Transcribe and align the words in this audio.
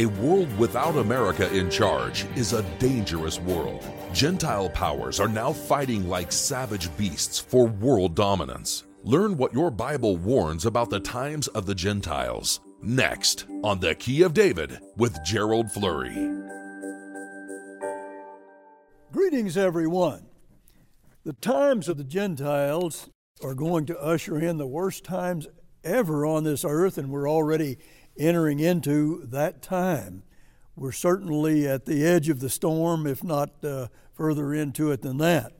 A 0.00 0.06
world 0.06 0.48
without 0.58 0.96
America 0.96 1.54
in 1.54 1.68
charge 1.68 2.24
is 2.34 2.54
a 2.54 2.62
dangerous 2.78 3.38
world. 3.38 3.84
Gentile 4.14 4.70
powers 4.70 5.20
are 5.20 5.28
now 5.28 5.52
fighting 5.52 6.08
like 6.08 6.32
savage 6.32 6.88
beasts 6.96 7.38
for 7.38 7.66
world 7.66 8.14
dominance. 8.14 8.84
Learn 9.02 9.36
what 9.36 9.52
your 9.52 9.70
Bible 9.70 10.16
warns 10.16 10.64
about 10.64 10.88
the 10.88 11.00
times 11.00 11.48
of 11.48 11.66
the 11.66 11.74
Gentiles. 11.74 12.60
Next 12.80 13.44
on 13.62 13.80
The 13.80 13.94
Key 13.94 14.22
of 14.22 14.32
David 14.32 14.78
with 14.96 15.22
Gerald 15.22 15.70
Flurry. 15.70 16.14
Greetings, 19.12 19.58
everyone. 19.58 20.28
The 21.24 21.34
times 21.34 21.90
of 21.90 21.98
the 21.98 22.04
Gentiles 22.04 23.10
are 23.42 23.54
going 23.54 23.84
to 23.84 24.00
usher 24.00 24.38
in 24.38 24.56
the 24.56 24.66
worst 24.66 25.04
times 25.04 25.46
ever 25.84 26.24
on 26.24 26.44
this 26.44 26.64
earth, 26.64 26.96
and 26.96 27.10
we're 27.10 27.28
already 27.28 27.76
entering 28.18 28.60
into 28.60 29.24
that 29.26 29.62
time. 29.62 30.22
We're 30.76 30.92
certainly 30.92 31.66
at 31.66 31.86
the 31.86 32.04
edge 32.04 32.28
of 32.28 32.40
the 32.40 32.50
storm, 32.50 33.06
if 33.06 33.22
not 33.22 33.64
uh, 33.64 33.88
further 34.12 34.54
into 34.54 34.90
it 34.92 35.02
than 35.02 35.18
that. 35.18 35.52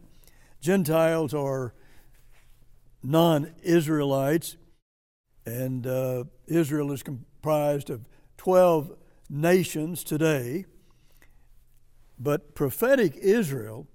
Gentiles 0.61 1.35
are 1.35 1.75
non 3.03 3.53
Israelites, 3.63 4.57
and 5.47 5.87
uh, 5.87 6.25
Israel 6.47 6.93
is 6.93 7.03
comprised 7.03 7.91
of 7.91 8.07
12 8.37 8.97
nations 9.29 10.05
today. 10.05 10.67
But 12.19 12.55
prophetic 12.55 13.17
Israel 13.17 13.87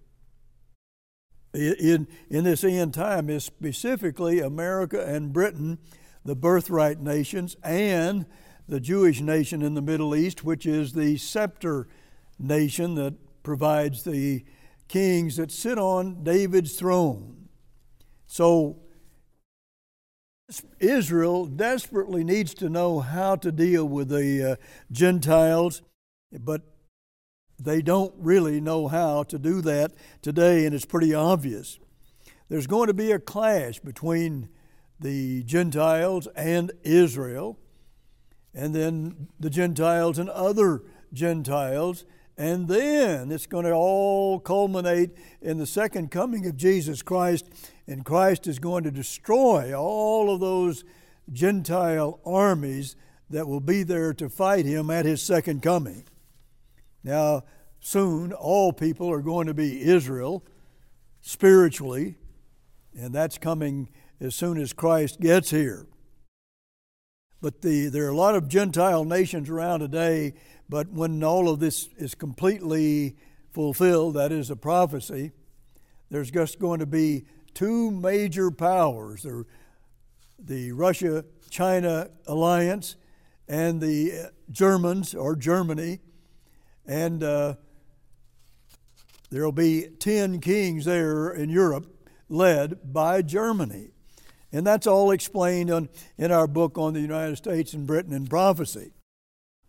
in, 1.56 2.08
in 2.30 2.44
this 2.44 2.64
end 2.64 2.94
time 2.94 3.30
is 3.30 3.44
specifically 3.44 4.40
America 4.40 5.04
and 5.06 5.32
Britain, 5.32 5.80
the 6.24 6.36
birthright 6.36 7.00
nations, 7.00 7.56
and 7.64 8.26
the 8.68 8.80
Jewish 8.80 9.22
nation 9.22 9.62
in 9.62 9.76
the 9.76 9.82
Middle 9.82 10.16
East, 10.16 10.44
which 10.44 10.66
is 10.66 10.94
the 10.94 11.18
scepter 11.18 11.88
nation 12.40 12.96
that 12.96 13.14
provides 13.44 14.04
the 14.04 14.44
kings 14.88 15.38
that 15.38 15.52
sit 15.52 15.78
on 15.78 16.24
David's 16.24 16.76
throne. 16.76 17.48
So, 18.28 18.78
Israel 20.80 21.46
desperately 21.46 22.24
needs 22.24 22.54
to 22.56 22.70
know 22.70 23.00
how 23.00 23.36
to 23.38 23.52
deal 23.52 23.86
with 23.86 24.10
the 24.10 24.52
uh, 24.52 24.56
Gentiles, 24.92 25.82
but 26.32 26.62
they 27.60 27.82
don't 27.82 28.14
really 28.18 28.62
know 28.62 28.88
how 28.88 29.24
to 29.24 29.40
do 29.40 29.62
that 29.62 29.94
today, 30.22 30.66
and 30.66 30.76
it's 30.76 30.86
pretty 30.86 31.16
obvious. 31.16 31.80
There's 32.50 32.68
going 32.68 32.88
to 32.88 32.94
be 32.94 33.12
a 33.12 33.20
clash 33.20 33.80
between 33.80 34.50
the 35.00 35.44
Gentiles 35.44 36.28
and 36.36 36.72
Israel 36.84 37.60
and 38.56 38.74
then 38.74 39.28
the 39.40 39.50
Gentiles 39.50 40.18
and 40.18 40.30
other 40.30 40.82
Gentiles. 41.14 42.06
And 42.38 42.68
then 42.68 43.32
it's 43.32 43.46
going 43.46 43.66
to 43.66 43.72
all 43.72 44.40
culminate 44.40 45.12
in 45.42 45.58
the 45.58 45.68
second 45.68 46.10
coming 46.10 46.46
of 46.48 46.58
Jesus 46.58 47.02
Christ, 47.02 47.48
and 47.88 48.04
Christ 48.04 48.48
is 48.48 48.60
going 48.60 48.84
to 48.86 48.92
destroy 48.92 49.74
all 49.74 50.34
of 50.34 50.40
those 50.40 50.84
Gentile 51.32 52.20
armies 52.26 52.96
that 53.30 53.48
will 53.48 53.62
be 53.62 53.84
there 53.84 54.14
to 54.14 54.30
fight 54.30 54.66
him 54.66 54.90
at 54.90 55.06
his 55.06 55.22
second 55.22 55.62
coming. 55.62 56.06
Now, 57.04 57.44
soon 57.80 58.34
all 58.34 58.74
people 58.74 59.12
are 59.12 59.22
going 59.22 59.48
to 59.48 59.54
be 59.54 59.84
Israel 59.84 60.44
spiritually, 61.22 62.18
and 62.94 63.14
that's 63.14 63.38
coming 63.38 63.90
as 64.20 64.36
soon 64.36 64.58
as 64.58 64.74
Christ 64.74 65.20
gets 65.20 65.52
here. 65.52 65.88
But 67.42 67.62
the, 67.62 67.90
there 67.90 68.06
are 68.06 68.10
a 68.10 68.16
lot 68.18 68.36
of 68.36 68.48
Gentile 68.48 69.06
nations 69.06 69.50
around 69.50 69.82
today, 69.82 70.34
but 70.68 70.92
when 70.92 71.24
all 71.24 71.50
of 71.50 71.60
this 71.60 71.90
is 71.98 72.16
completely 72.16 73.16
fulfilled, 73.52 74.16
that 74.16 74.32
is 74.32 74.50
a 74.50 74.56
prophecy, 74.56 75.32
there's 76.10 76.32
just 76.32 76.60
going 76.60 76.80
to 76.80 76.86
be 76.86 77.26
two 77.54 77.92
major 77.92 78.52
powers 78.52 79.24
the, 79.24 79.46
the 80.40 80.72
Russia 80.72 81.26
China 81.50 82.10
alliance 82.28 82.96
and 83.48 83.80
the 83.80 84.32
Germans 84.52 85.14
or 85.14 85.36
Germany. 85.36 86.00
And 86.86 87.24
uh, 87.24 87.56
there 89.30 89.44
will 89.44 89.52
be 89.52 89.88
10 90.00 90.40
kings 90.42 90.86
there 90.86 91.30
in 91.32 91.50
Europe 91.50 91.88
led 92.30 92.94
by 92.94 93.22
Germany. 93.22 93.92
And 94.56 94.66
that's 94.66 94.88
all 94.88 95.12
explained 95.12 95.70
on, 95.70 95.90
in 96.18 96.32
our 96.32 96.48
book 96.48 96.78
on 96.78 96.94
the 96.94 97.02
United 97.02 97.36
States 97.36 97.74
and 97.74 97.86
Britain 97.86 98.14
and 98.14 98.30
prophecy. 98.30 98.94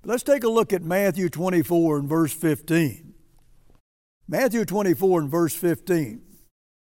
But 0.00 0.10
let's 0.10 0.22
take 0.22 0.44
a 0.44 0.48
look 0.48 0.72
at 0.72 0.84
Matthew 0.84 1.28
24 1.28 1.98
and 1.98 2.08
verse 2.08 2.32
15. 2.32 3.12
Matthew 4.28 4.64
24 4.64 5.22
and 5.22 5.28
verse 5.28 5.56
15. 5.56 6.22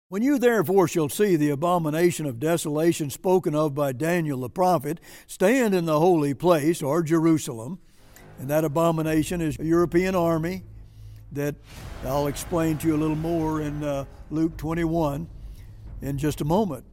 When 0.08 0.22
you 0.22 0.38
therefore 0.38 0.88
shall 0.88 1.10
see 1.10 1.36
the 1.36 1.50
abomination 1.50 2.24
of 2.24 2.40
desolation 2.40 3.10
spoken 3.10 3.54
of 3.54 3.74
by 3.74 3.92
Daniel 3.92 4.40
the 4.40 4.48
prophet 4.48 4.98
stand 5.26 5.74
in 5.74 5.84
the 5.84 6.00
holy 6.00 6.32
place, 6.32 6.82
or 6.82 7.02
Jerusalem, 7.02 7.80
and 8.38 8.48
that 8.48 8.64
abomination 8.64 9.42
is 9.42 9.58
a 9.58 9.64
European 9.64 10.14
army 10.14 10.62
that 11.32 11.54
I'll 12.06 12.28
explain 12.28 12.78
to 12.78 12.88
you 12.88 12.96
a 12.96 12.96
little 12.96 13.14
more 13.14 13.60
in 13.60 13.84
uh, 13.84 14.06
Luke 14.30 14.56
21 14.56 15.28
in 16.00 16.16
just 16.16 16.40
a 16.40 16.46
moment. 16.46 16.86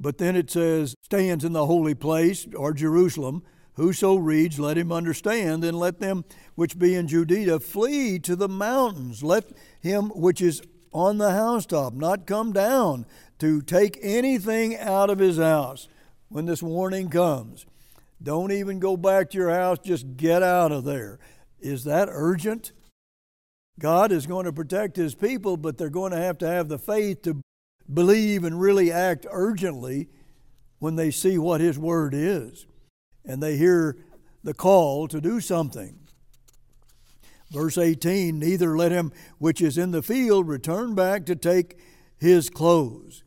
But 0.00 0.18
then 0.18 0.36
it 0.36 0.50
says, 0.50 0.94
stands 1.02 1.44
in 1.44 1.52
the 1.52 1.66
holy 1.66 1.94
place, 1.94 2.46
or 2.54 2.72
Jerusalem. 2.72 3.42
Whoso 3.74 4.16
reads, 4.16 4.58
let 4.58 4.76
him 4.76 4.92
understand, 4.92 5.64
and 5.64 5.78
let 5.78 6.00
them 6.00 6.24
which 6.54 6.78
be 6.78 6.94
in 6.94 7.08
Judea 7.08 7.60
flee 7.60 8.18
to 8.20 8.36
the 8.36 8.48
mountains. 8.48 9.22
Let 9.22 9.44
him 9.80 10.10
which 10.10 10.40
is 10.40 10.62
on 10.92 11.18
the 11.18 11.32
housetop 11.32 11.94
not 11.94 12.26
come 12.26 12.52
down 12.52 13.06
to 13.38 13.62
take 13.62 13.98
anything 14.02 14.76
out 14.76 15.10
of 15.10 15.18
his 15.18 15.38
house 15.38 15.88
when 16.28 16.46
this 16.46 16.62
warning 16.62 17.08
comes. 17.08 17.66
Don't 18.22 18.50
even 18.50 18.80
go 18.80 18.96
back 18.96 19.30
to 19.30 19.38
your 19.38 19.50
house, 19.50 19.78
just 19.78 20.16
get 20.16 20.42
out 20.42 20.72
of 20.72 20.84
there. 20.84 21.18
Is 21.60 21.84
that 21.84 22.08
urgent? 22.10 22.72
God 23.78 24.10
is 24.10 24.26
going 24.26 24.46
to 24.46 24.52
protect 24.52 24.96
his 24.96 25.14
people, 25.14 25.56
but 25.56 25.78
they're 25.78 25.88
going 25.88 26.10
to 26.10 26.18
have 26.18 26.38
to 26.38 26.48
have 26.48 26.68
the 26.68 26.78
faith 26.78 27.22
to 27.22 27.40
believe 27.92 28.44
and 28.44 28.60
really 28.60 28.90
act 28.92 29.26
urgently 29.30 30.08
when 30.78 30.96
they 30.96 31.10
see 31.10 31.38
what 31.38 31.60
His 31.60 31.78
Word 31.78 32.14
is 32.14 32.66
and 33.28 33.42
they 33.42 33.56
hear 33.56 33.96
the 34.42 34.54
call 34.54 35.06
to 35.06 35.20
do 35.20 35.40
something. 35.40 35.98
Verse 37.50 37.78
18 37.78 38.38
Neither 38.38 38.76
let 38.76 38.90
him 38.90 39.12
which 39.38 39.60
is 39.60 39.78
in 39.78 39.92
the 39.92 40.02
field 40.02 40.48
return 40.48 40.94
back 40.94 41.26
to 41.26 41.36
take 41.36 41.78
his 42.16 42.50
clothes. 42.50 43.22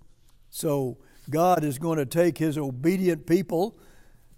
So 0.50 0.98
God 1.30 1.64
is 1.64 1.80
going 1.80 2.00
to 2.00 2.06
take 2.06 2.40
his 2.40 2.58
obedient 2.58 3.26
people, 3.26 3.78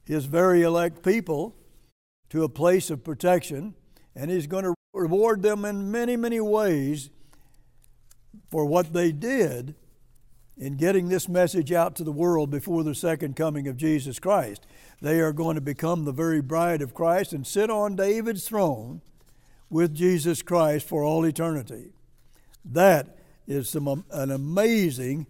his 0.05 0.25
very 0.25 0.61
elect 0.61 1.03
people, 1.03 1.55
to 2.29 2.43
a 2.43 2.49
place 2.49 2.89
of 2.89 3.03
protection, 3.03 3.73
and 4.15 4.29
he's 4.29 4.47
going 4.47 4.65
to 4.65 4.75
reward 4.93 5.41
them 5.41 5.65
in 5.65 5.91
many, 5.91 6.15
many 6.15 6.39
ways 6.39 7.09
for 8.51 8.65
what 8.65 8.93
they 8.93 9.11
did 9.11 9.75
in 10.57 10.77
getting 10.77 11.09
this 11.09 11.27
message 11.27 11.71
out 11.71 11.95
to 11.95 12.03
the 12.03 12.11
world 12.11 12.49
before 12.49 12.83
the 12.83 12.95
second 12.95 13.35
coming 13.35 13.67
of 13.67 13.77
Jesus 13.77 14.19
Christ. 14.19 14.65
They 15.01 15.19
are 15.19 15.33
going 15.33 15.55
to 15.55 15.61
become 15.61 16.05
the 16.05 16.11
very 16.11 16.41
bride 16.41 16.81
of 16.81 16.93
Christ 16.93 17.33
and 17.33 17.45
sit 17.45 17.69
on 17.69 17.95
David's 17.95 18.47
throne 18.47 19.01
with 19.69 19.95
Jesus 19.95 20.41
Christ 20.41 20.87
for 20.87 21.03
all 21.03 21.25
eternity. 21.25 21.93
That 22.63 23.17
is 23.47 23.69
some, 23.69 24.05
an 24.11 24.31
amazing 24.31 25.27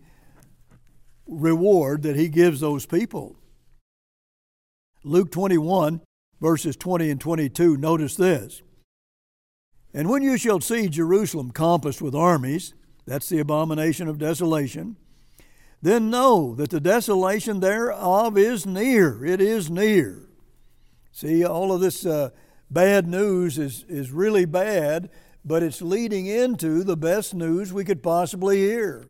reward 1.25 2.03
that 2.03 2.15
he 2.15 2.27
gives 2.27 2.59
those 2.59 2.85
people. 2.85 3.37
Luke 5.03 5.31
21, 5.31 6.01
verses 6.41 6.75
20 6.75 7.09
and 7.09 7.21
22, 7.21 7.77
notice 7.77 8.15
this. 8.15 8.61
And 9.93 10.09
when 10.09 10.21
you 10.21 10.37
shall 10.37 10.59
see 10.59 10.89
Jerusalem 10.89 11.51
compassed 11.51 12.01
with 12.01 12.15
armies, 12.15 12.73
that's 13.05 13.29
the 13.29 13.39
abomination 13.39 14.07
of 14.07 14.17
desolation, 14.17 14.97
then 15.83 16.09
know 16.09 16.55
that 16.55 16.69
the 16.69 16.79
desolation 16.79 17.59
thereof 17.59 18.37
is 18.37 18.65
near. 18.65 19.25
It 19.25 19.41
is 19.41 19.69
near. 19.69 20.29
See, 21.11 21.43
all 21.43 21.73
of 21.73 21.81
this 21.81 22.05
uh, 22.05 22.29
bad 22.71 23.05
news 23.05 23.59
is, 23.59 23.83
is 23.89 24.09
really 24.09 24.45
bad, 24.45 25.09
but 25.43 25.61
it's 25.61 25.81
leading 25.81 26.25
into 26.25 26.85
the 26.85 26.95
best 26.95 27.33
news 27.33 27.73
we 27.73 27.83
could 27.83 28.01
possibly 28.01 28.59
hear. 28.59 29.07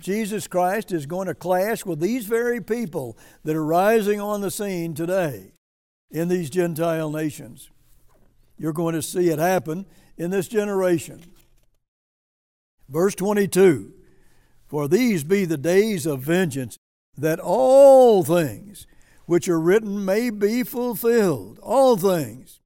Jesus 0.00 0.46
Christ 0.46 0.92
is 0.92 1.04
going 1.04 1.26
to 1.26 1.34
clash 1.34 1.84
with 1.84 1.98
these 1.98 2.26
very 2.26 2.62
people 2.62 3.18
that 3.42 3.56
are 3.56 3.64
rising 3.64 4.20
on 4.20 4.40
the 4.40 4.52
scene 4.52 4.94
today 4.94 5.50
in 6.12 6.28
these 6.28 6.48
Gentile 6.48 7.10
nations. 7.10 7.70
You're 8.56 8.72
going 8.72 8.94
to 8.94 9.02
see 9.02 9.30
it 9.30 9.40
happen 9.40 9.84
in 10.16 10.30
this 10.30 10.46
generation. 10.46 11.22
Verse 12.88 13.16
22 13.16 13.94
for 14.68 14.86
these 14.86 15.24
be 15.24 15.44
the 15.44 15.56
days 15.56 16.06
of 16.06 16.20
vengeance, 16.20 16.78
that 17.16 17.40
all 17.40 18.22
things 18.22 18.86
which 19.26 19.48
are 19.48 19.60
written 19.60 20.04
may 20.04 20.30
be 20.30 20.62
fulfilled. 20.62 21.58
All 21.60 21.96
things. 21.96 22.60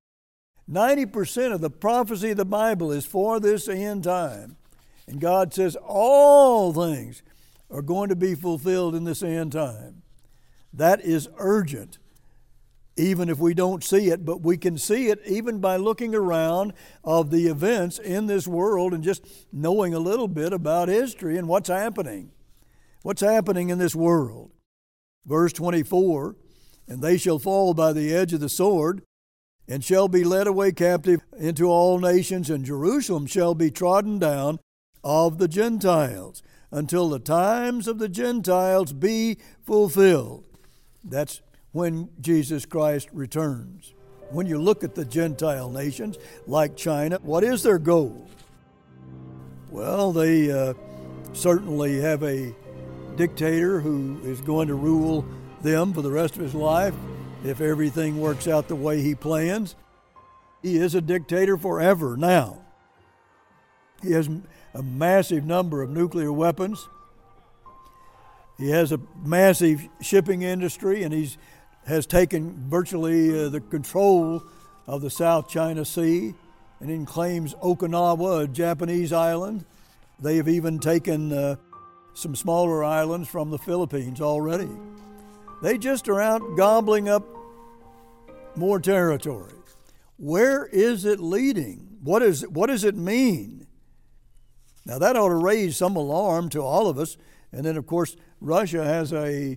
90% 0.71 1.53
of 1.53 1.61
the 1.61 1.71
prophecy 1.71 2.31
of 2.31 2.37
the 2.37 2.45
Bible 2.45 2.93
is 2.93 3.05
for 3.05 3.41
this 3.41 3.69
end 3.69 4.05
time. 4.05 4.57
And 5.07 5.21
God 5.21 5.53
says 5.53 5.77
all 5.77 6.73
things 6.73 7.23
are 7.71 7.83
going 7.83 8.09
to 8.11 8.17
be 8.17 8.35
fulfilled 8.35 8.95
in 8.95 9.05
this 9.05 9.23
end 9.23 9.53
time. 9.53 10.03
That 10.73 11.01
is 11.01 11.29
urgent, 11.39 11.99
even 12.97 13.29
if 13.29 13.39
we 13.39 13.55
don't 13.55 13.83
see 13.83 14.09
it, 14.09 14.25
but 14.25 14.43
we 14.43 14.57
can 14.57 14.77
see 14.77 15.09
it 15.09 15.21
even 15.27 15.61
by 15.61 15.77
looking 15.77 16.15
around 16.15 16.73
of 17.03 17.31
the 17.31 17.47
events 17.47 17.99
in 17.99 18.27
this 18.27 18.47
world 18.47 18.93
and 18.93 19.03
just 19.03 19.25
knowing 19.53 19.95
a 19.95 19.99
little 19.99 20.29
bit 20.29 20.53
about 20.53 20.89
history 20.89 21.39
and 21.39 21.49
what's 21.49 21.69
happening. 21.69 22.31
What's 23.03 23.23
happening 23.23 23.71
in 23.71 23.79
this 23.79 23.95
world? 23.95 24.51
Verse 25.25 25.53
24 25.53 26.37
And 26.87 27.03
they 27.03 27.17
shall 27.17 27.39
fall 27.39 27.75
by 27.75 27.93
the 27.93 28.15
edge 28.15 28.33
of 28.33 28.41
the 28.41 28.49
sword, 28.49 29.03
and 29.67 29.83
shall 29.83 30.09
be 30.09 30.25
led 30.25 30.47
away 30.47 30.73
captive 30.73 31.21
into 31.39 31.67
all 31.67 31.99
nations, 31.99 32.51
and 32.51 32.65
Jerusalem 32.65 33.27
shall 33.27 33.55
be 33.55 33.71
trodden 33.71 34.19
down 34.19 34.59
of 35.03 35.39
the 35.39 35.49
Gentiles, 35.49 36.43
until 36.71 37.09
the 37.09 37.19
times 37.19 37.89
of 37.89 37.99
the 37.99 38.09
Gentiles 38.09 38.93
be 38.93 39.39
fulfilled. 39.63 40.45
That's 41.03 41.41
when 41.73 42.09
Jesus 42.21 42.65
Christ 42.65 43.09
returns. 43.13 43.95
When 44.31 44.47
you 44.47 44.59
look 44.59 44.85
at 44.85 44.95
the 44.95 45.05
Gentile 45.05 45.69
nations 45.71 46.19
like 46.47 46.77
China, 46.77 47.19
what 47.23 47.45
is 47.45 47.63
their 47.63 47.79
goal? 47.79 48.29
Well, 49.71 50.13
they 50.13 50.51
uh, 50.51 50.75
certainly 51.33 52.01
have 52.01 52.23
a 52.23 52.55
dictator 53.17 53.81
who 53.81 54.21
is 54.25 54.41
going 54.41 54.69
to 54.69 54.75
rule 54.75 55.25
them 55.61 55.93
for 55.93 56.03
the 56.03 56.11
rest 56.11 56.37
of 56.37 56.43
his 56.43 56.55
life 56.55 56.95
if 57.45 57.61
everything 57.61 58.21
works 58.21 58.49
out 58.49 58.69
the 58.69 58.77
way 58.77 59.01
he 59.01 59.15
plans. 59.15 59.75
He 60.63 60.77
is 60.77 60.95
a 60.95 61.01
dictator 61.01 61.57
forever 61.57 62.17
now. 62.17 62.59
He 64.03 64.13
has 64.13 64.29
a 64.75 64.83
massive 64.83 65.45
number 65.45 65.83
of 65.83 65.91
nuclear 65.91 66.33
weapons. 66.33 66.89
He 68.59 68.71
has 68.71 68.93
a 68.93 69.01
massive 69.25 69.89
shipping 70.01 70.43
industry, 70.43 71.03
and 71.03 71.13
he 71.13 71.31
has 71.87 72.07
taken 72.07 72.69
virtually 72.69 73.47
uh, 73.47 73.49
the 73.49 73.61
control 73.61 74.43
of 74.87 75.03
the 75.03 75.11
South 75.11 75.49
China 75.49 75.85
Sea 75.85 76.35
and 76.81 76.91
then 76.91 77.07
claims 77.07 77.55
Okinawa, 77.55 78.45
a 78.45 78.49
Japanese 78.49 79.13
island. 79.13 79.65
They 80.21 80.37
have 80.37 80.49
even 80.49 80.79
taken 80.79 81.33
uh, 81.33 81.57
some 82.15 82.35
smaller 82.35 82.85
islands 82.85 83.29
from 83.29 83.51
the 83.51 83.59
Philippines 83.59 84.21
already. 84.21 84.69
They 85.63 85.79
just 85.79 86.09
are 86.09 86.21
out 86.21 86.57
gobbling 86.57 87.09
up 87.09 87.25
more 88.57 88.81
territory. 88.81 89.53
Where 90.19 90.67
is 90.67 91.05
it 91.05 91.21
leading? 91.21 91.99
What, 92.03 92.23
is, 92.23 92.47
what 92.49 92.67
does 92.67 92.85
it 92.85 92.97
mean? 92.97 93.67
Now, 94.85 94.99
that 94.99 95.17
ought 95.17 95.29
to 95.29 95.37
raise 95.37 95.77
some 95.77 95.97
alarm 95.97 96.49
to 96.51 96.61
all 96.61 96.89
of 96.89 96.99
us. 96.99 97.17
And 97.53 97.65
then, 97.65 97.77
of 97.77 97.87
course, 97.87 98.17
Russia 98.41 98.85
has 98.85 99.13
a 99.13 99.57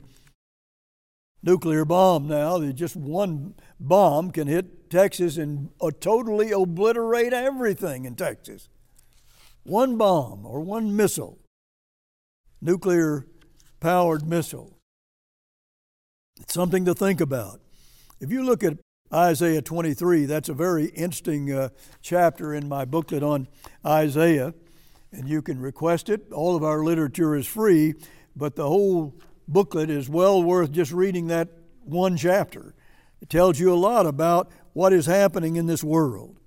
nuclear 1.44 1.86
bomb 1.86 2.28
now. 2.28 2.60
Just 2.72 2.96
one 2.96 3.56
bomb 3.80 4.32
can 4.32 4.48
hit 4.48 4.90
Texas 4.90 5.38
and 5.38 5.70
uh, 5.82 5.92
totally 6.00 6.52
obliterate 6.52 7.34
everything 7.34 8.06
in 8.06 8.16
Texas. 8.16 8.70
One 9.64 9.98
bomb 9.98 10.46
or 10.46 10.62
one 10.62 10.96
missile, 10.96 11.40
nuclear 12.62 13.26
powered 13.80 14.28
missile. 14.28 14.78
It's 16.40 16.54
something 16.54 16.86
to 16.86 16.94
think 16.94 17.22
about. 17.22 17.62
If 18.20 18.32
you 18.32 18.44
look 18.44 18.64
at 18.64 18.78
Isaiah 19.14 19.62
23, 19.62 20.26
that's 20.26 20.50
a 20.50 20.54
very 20.54 20.86
interesting 20.88 21.52
uh, 21.52 21.70
chapter 22.02 22.54
in 22.54 22.68
my 22.68 22.86
booklet 22.86 23.24
on 23.24 23.48
Isaiah 23.86 24.54
and 25.16 25.30
you 25.30 25.42
can 25.42 25.60
request 25.60 26.10
it. 26.10 26.32
All 26.32 26.56
of 26.56 26.64
our 26.64 26.84
literature 26.84 27.36
is 27.36 27.48
free, 27.48 27.96
but 28.36 28.56
the 28.56 28.68
whole 28.68 29.16
booklet 29.48 29.90
is 29.90 30.10
well 30.10 30.42
worth 30.42 30.72
just 30.72 30.92
reading 30.92 31.28
that 31.28 31.50
one 31.84 32.18
chapter. 32.18 32.76
It 33.22 33.30
tells 33.30 33.60
you 33.60 33.74
a 33.74 33.76
lot 33.76 34.06
about 34.06 34.52
what 34.74 34.94
is 34.94 35.06
happening 35.06 35.56
in 35.56 35.68
this 35.68 35.84
world 35.84 36.38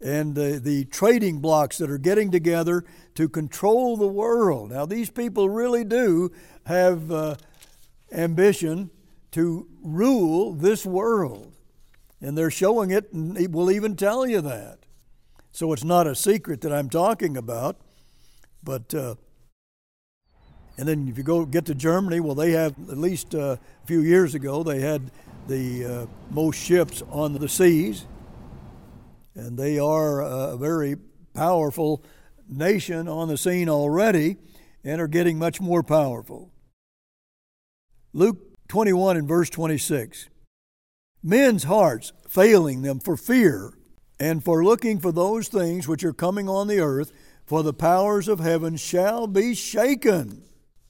and 0.00 0.34
the, 0.34 0.60
the 0.62 0.84
trading 0.86 1.40
blocs 1.40 1.78
that 1.78 1.90
are 1.90 1.98
getting 1.98 2.30
together 2.30 2.84
to 3.14 3.28
control 3.28 3.96
the 3.96 4.06
world. 4.06 4.70
Now, 4.70 4.86
these 4.86 5.10
people 5.10 5.48
really 5.48 5.84
do 5.84 6.30
have 6.66 7.10
uh, 7.10 7.34
ambition 8.12 8.90
to 9.32 9.66
rule 9.82 10.54
this 10.54 10.86
world, 10.86 11.52
and 12.20 12.38
they're 12.38 12.50
showing 12.50 12.90
it, 12.90 13.12
and 13.12 13.36
it 13.36 13.50
will 13.50 13.70
even 13.70 13.96
tell 13.96 14.26
you 14.26 14.40
that. 14.40 14.78
So 15.50 15.72
it's 15.72 15.84
not 15.84 16.06
a 16.06 16.14
secret 16.14 16.60
that 16.60 16.72
I'm 16.72 16.88
talking 16.88 17.36
about. 17.36 17.80
But, 18.62 18.94
uh, 18.94 19.16
and 20.78 20.86
then 20.86 21.08
if 21.08 21.18
you 21.18 21.24
go 21.24 21.44
get 21.44 21.66
to 21.66 21.74
Germany, 21.74 22.20
well, 22.20 22.36
they 22.36 22.52
have, 22.52 22.72
at 22.88 22.96
least 22.96 23.34
uh, 23.34 23.56
a 23.82 23.86
few 23.86 24.00
years 24.00 24.36
ago, 24.36 24.62
they 24.62 24.80
had 24.80 25.10
the 25.48 25.84
uh, 25.84 26.06
most 26.30 26.56
ships 26.56 27.02
on 27.10 27.34
the 27.34 27.48
seas. 27.48 28.06
And 29.34 29.58
they 29.58 29.80
are 29.80 30.20
a 30.20 30.56
very 30.56 30.96
powerful 31.34 32.04
nation 32.48 33.08
on 33.08 33.26
the 33.26 33.36
scene 33.36 33.68
already 33.68 34.36
and 34.84 35.00
are 35.00 35.08
getting 35.08 35.36
much 35.36 35.60
more 35.60 35.82
powerful. 35.82 36.52
Luke 38.12 38.38
21 38.68 39.16
and 39.16 39.28
verse 39.28 39.50
26. 39.50 40.28
Men's 41.24 41.64
hearts 41.64 42.12
failing 42.28 42.82
them 42.82 43.00
for 43.00 43.16
fear 43.16 43.72
and 44.20 44.44
for 44.44 44.64
looking 44.64 45.00
for 45.00 45.10
those 45.10 45.48
things 45.48 45.88
which 45.88 46.04
are 46.04 46.12
coming 46.12 46.48
on 46.48 46.68
the 46.68 46.80
earth, 46.80 47.12
for 47.46 47.62
the 47.62 47.72
powers 47.72 48.28
of 48.28 48.40
heaven 48.40 48.76
shall 48.76 49.26
be 49.26 49.54
shaken. 49.54 50.44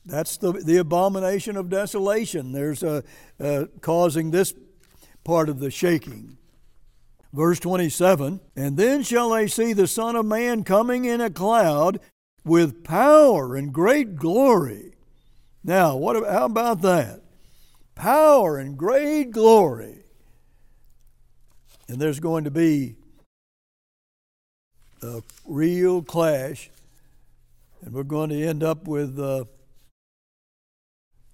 That's 0.08 0.38
the, 0.38 0.52
the 0.52 0.78
abomination 0.78 1.56
of 1.58 1.68
desolation. 1.68 2.52
There's 2.52 2.82
a, 2.82 3.04
uh, 3.38 3.66
causing 3.82 4.30
this 4.30 4.54
part 5.22 5.50
of 5.50 5.60
the 5.60 5.70
shaking. 5.70 6.38
Verse 7.34 7.60
27 7.60 8.40
And 8.56 8.78
then 8.78 9.02
shall 9.02 9.30
they 9.30 9.46
see 9.46 9.74
the 9.74 9.86
Son 9.86 10.16
of 10.16 10.24
Man 10.24 10.64
coming 10.64 11.04
in 11.04 11.20
a 11.20 11.28
cloud 11.28 12.00
with 12.42 12.84
power 12.84 13.54
and 13.54 13.70
great 13.70 14.16
glory. 14.16 14.94
Now, 15.62 15.94
what, 15.96 16.16
how 16.26 16.46
about 16.46 16.80
that? 16.80 17.20
Power 17.94 18.56
and 18.56 18.78
great 18.78 19.30
glory. 19.30 20.04
And 21.86 21.98
there's 21.98 22.20
going 22.20 22.44
to 22.44 22.50
be 22.50 22.94
a 25.02 25.22
real 25.44 26.02
clash, 26.02 26.70
and 27.82 27.92
we're 27.92 28.04
going 28.04 28.30
to 28.30 28.42
end 28.42 28.62
up 28.62 28.88
with 28.88 29.18
uh, 29.18 29.44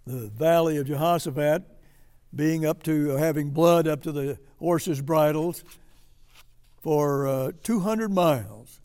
the 0.06 0.28
valley 0.28 0.76
of 0.76 0.86
Jehoshaphat 0.86 1.62
being 2.34 2.66
up 2.66 2.82
to 2.82 3.10
having 3.10 3.50
blood 3.50 3.86
up 3.86 4.02
to 4.02 4.12
the 4.12 4.38
horses' 4.58 5.00
bridles 5.00 5.64
for 6.82 7.26
uh, 7.26 7.52
200 7.62 8.12
miles. 8.12 8.80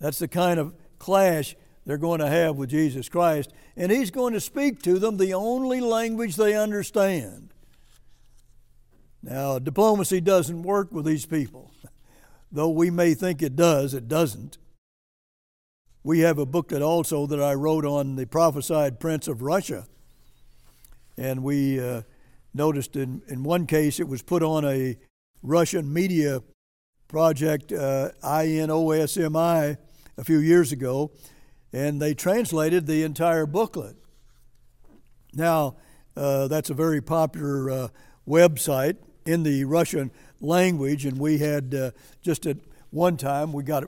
That's 0.00 0.18
the 0.18 0.28
kind 0.28 0.60
of 0.60 0.74
clash 0.98 1.56
they're 1.84 1.96
going 1.96 2.20
to 2.20 2.28
have 2.28 2.56
with 2.56 2.70
Jesus 2.70 3.08
Christ, 3.08 3.52
and 3.76 3.92
He's 3.92 4.10
going 4.10 4.34
to 4.34 4.40
speak 4.40 4.82
to 4.82 4.98
them 4.98 5.16
the 5.16 5.34
only 5.34 5.80
language 5.80 6.36
they 6.36 6.54
understand. 6.54 7.54
Now, 9.22 9.58
diplomacy 9.58 10.20
doesn't 10.20 10.62
work 10.62 10.92
with 10.92 11.04
these 11.04 11.26
people. 11.26 11.70
Though 12.52 12.70
we 12.70 12.90
may 12.90 13.14
think 13.14 13.42
it 13.42 13.56
does, 13.56 13.94
it 13.94 14.08
doesn't. 14.08 14.58
We 16.02 16.20
have 16.20 16.38
a 16.38 16.46
booklet 16.46 16.82
also 16.82 17.26
that 17.26 17.42
I 17.42 17.54
wrote 17.54 17.84
on 17.84 18.16
the 18.16 18.26
prophesied 18.26 19.00
prince 19.00 19.26
of 19.26 19.42
Russia. 19.42 19.86
And 21.18 21.42
we 21.42 21.80
uh, 21.80 22.02
noticed 22.52 22.96
in, 22.96 23.22
in 23.28 23.42
one 23.42 23.66
case 23.66 24.00
it 24.00 24.08
was 24.08 24.22
put 24.22 24.42
on 24.42 24.64
a 24.64 24.96
Russian 25.42 25.92
media 25.92 26.42
project, 27.08 27.72
uh, 27.72 28.10
INOSMI, 28.22 29.76
a 30.18 30.24
few 30.24 30.38
years 30.38 30.72
ago, 30.72 31.10
and 31.72 32.00
they 32.00 32.14
translated 32.14 32.86
the 32.86 33.02
entire 33.02 33.46
booklet. 33.46 33.96
Now, 35.34 35.76
uh, 36.16 36.48
that's 36.48 36.70
a 36.70 36.74
very 36.74 37.02
popular 37.02 37.70
uh, 37.70 37.88
website 38.26 38.96
in 39.26 39.42
the 39.42 39.64
Russian 39.64 40.10
language, 40.40 41.04
and 41.04 41.18
we 41.18 41.38
had 41.38 41.74
uh, 41.74 41.90
just 42.22 42.46
at 42.46 42.56
one 42.90 43.16
time 43.16 43.52
we 43.52 43.62
got 43.62 43.84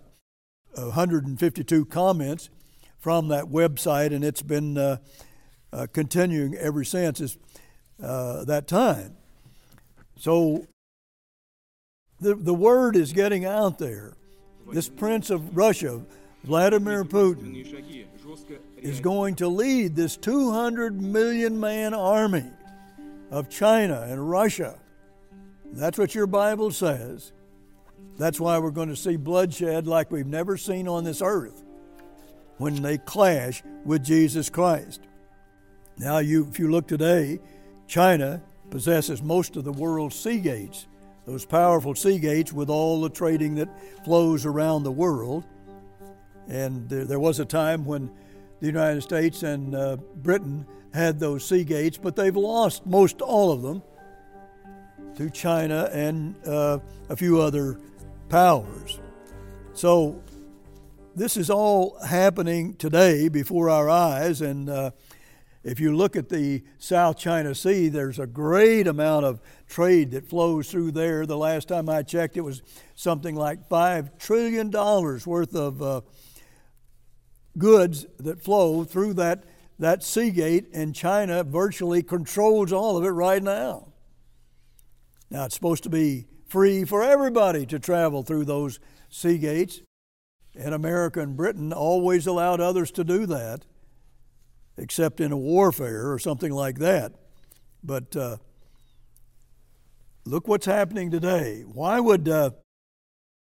152 0.75 1.87
comments 1.87 2.51
from 2.99 3.29
that 3.29 3.45
website, 3.45 4.13
and 4.13 4.23
it's 4.23 4.43
been 4.43 4.99
uh, 5.73 5.87
continuing 5.93 6.55
ever 6.55 6.85
since 6.85 7.37
uh, 8.03 8.45
that 8.45 8.67
time. 8.67 9.17
So 10.17 10.67
the, 12.21 12.35
the 12.35 12.55
word 12.55 12.97
is 12.97 13.13
getting 13.13 13.45
out 13.45 13.79
there. 13.79 14.15
This 14.73 14.89
prince 14.89 15.31
of 15.31 15.57
Russia, 15.57 16.03
Vladimir 16.45 17.05
Putin, 17.05 17.57
is 18.77 19.01
going 19.01 19.37
to 19.37 19.49
lead 19.49 19.97
this 19.97 20.17
200 20.17 21.01
million 21.01 21.59
man 21.59 21.95
army 21.95 22.45
of 23.31 23.49
China 23.49 24.07
and 24.09 24.29
Russia 24.29 24.79
that's 25.73 25.99
what 25.99 26.15
your 26.15 26.27
Bible 26.27 26.71
says. 26.71 27.33
That's 28.17 28.41
why 28.41 28.59
we're 28.59 28.71
going 28.71 28.89
to 28.89 28.97
see 28.97 29.17
bloodshed 29.17 29.87
like 29.87 30.11
we've 30.11 30.27
never 30.27 30.57
seen 30.57 30.89
on 30.89 31.05
this 31.05 31.23
earth 31.23 31.63
when 32.57 32.83
they 32.83 32.99
clash 32.99 33.63
with 33.85 34.05
Jesus 34.05 34.51
Christ. 34.51 35.01
Now, 35.99 36.19
you, 36.19 36.47
if 36.49 36.59
you 36.59 36.71
look 36.71 36.87
today, 36.87 37.41
China 37.89 38.41
possesses 38.71 39.23
most 39.23 39.57
of 39.57 39.65
the 39.65 39.73
world's 39.73 40.15
sea 40.15 40.39
gates, 40.39 40.87
those 41.27 41.45
powerful 41.45 41.95
sea 41.95 42.19
gates 42.19 42.53
with 42.53 42.71
all 42.71 43.01
the 43.01 43.11
trading 43.11 43.57
that 43.57 43.69
flows 44.05 44.47
around 44.47 44.85
the 44.85 44.93
world. 44.93 45.45
And 46.49 46.89
there, 46.89 47.05
there 47.05 47.21
was 47.21 47.41
a 47.41 47.45
time 47.45 47.85
when 47.85 48.11
the 48.61 48.67
United 48.67 49.03
States 49.03 49.43
and 49.43 49.75
uh, 49.75 49.97
Britain 50.17 50.67
had 50.95 51.19
those 51.19 51.47
sea 51.47 51.65
gates, 51.65 51.99
but 51.99 52.15
they've 52.15 52.37
lost 52.37 52.87
most 52.87 53.21
all 53.21 53.51
of 53.51 53.63
them 53.63 53.83
to 55.17 55.31
China 55.31 55.91
and 55.93 56.37
uh, 56.47 56.79
a 57.09 57.17
few 57.17 57.41
other 57.41 57.81
powers. 58.29 59.01
So 59.75 60.23
this 61.17 61.37
is 61.37 61.51
all 61.51 61.99
happening 62.05 62.75
today 62.77 63.29
before 63.29 63.69
our 63.69 63.91
eyes, 63.91 64.41
and 64.41 64.71
uh, 64.71 64.93
if 65.65 65.81
you 65.81 65.97
look 65.97 66.17
at 66.17 66.29
the 66.29 66.63
South 66.79 67.19
China 67.19 67.55
Sea, 67.55 67.89
there's 67.89 68.19
a 68.19 68.27
great 68.27 68.87
amount 68.87 69.27
of 69.27 69.41
trade 69.67 70.13
that 70.13 70.29
flows 70.29 70.71
through 70.71 70.93
there. 70.93 71.27
The 71.27 71.37
last 71.37 71.69
time 71.69 71.89
I 71.89 72.03
checked, 72.03 72.37
it 72.37 72.43
was 72.43 72.63
something 72.95 73.35
like 73.35 73.69
$5 73.69 74.19
trillion 74.19 74.71
worth 74.71 75.55
of 75.55 75.83
uh, 75.83 76.01
goods 77.59 78.07
that 78.19 78.41
flow 78.41 78.85
through 78.85 79.15
that, 79.15 79.45
that 79.79 80.05
sea 80.05 80.31
gate, 80.31 80.69
and 80.73 80.95
China 80.95 81.43
virtually 81.43 82.03
controls 82.03 82.73
all 82.73 82.97
of 82.97 83.05
it 83.05 83.11
right 83.11 83.43
now. 83.43 83.89
Now, 85.31 85.45
it's 85.45 85.55
supposed 85.55 85.83
to 85.83 85.91
be 85.91 86.27
free 86.47 86.85
for 86.85 87.03
everybody 87.03 87.67
to 87.67 87.79
travel 87.79 88.23
through 88.23 88.45
those 88.45 88.79
sea 89.11 89.39
gates, 89.39 89.83
and 90.59 90.75
America 90.75 91.21
and 91.21 91.37
Britain 91.37 91.73
always 91.73 92.27
allowed 92.27 92.61
others 92.61 92.91
to 92.93 93.05
do 93.05 93.27
that, 93.27 93.67
except 94.79 95.21
in 95.21 95.33
a 95.33 95.37
warfare 95.37 96.11
or 96.11 96.19
something 96.19 96.53
like 96.53 96.79
that. 96.79 97.13
But 97.83 98.17
uh, 98.17 98.37
look 100.25 100.49
what's 100.49 100.67
happening 100.67 101.11
today. 101.11 101.63
Why 101.67 102.01
would 102.01 102.29
uh, 102.29 102.51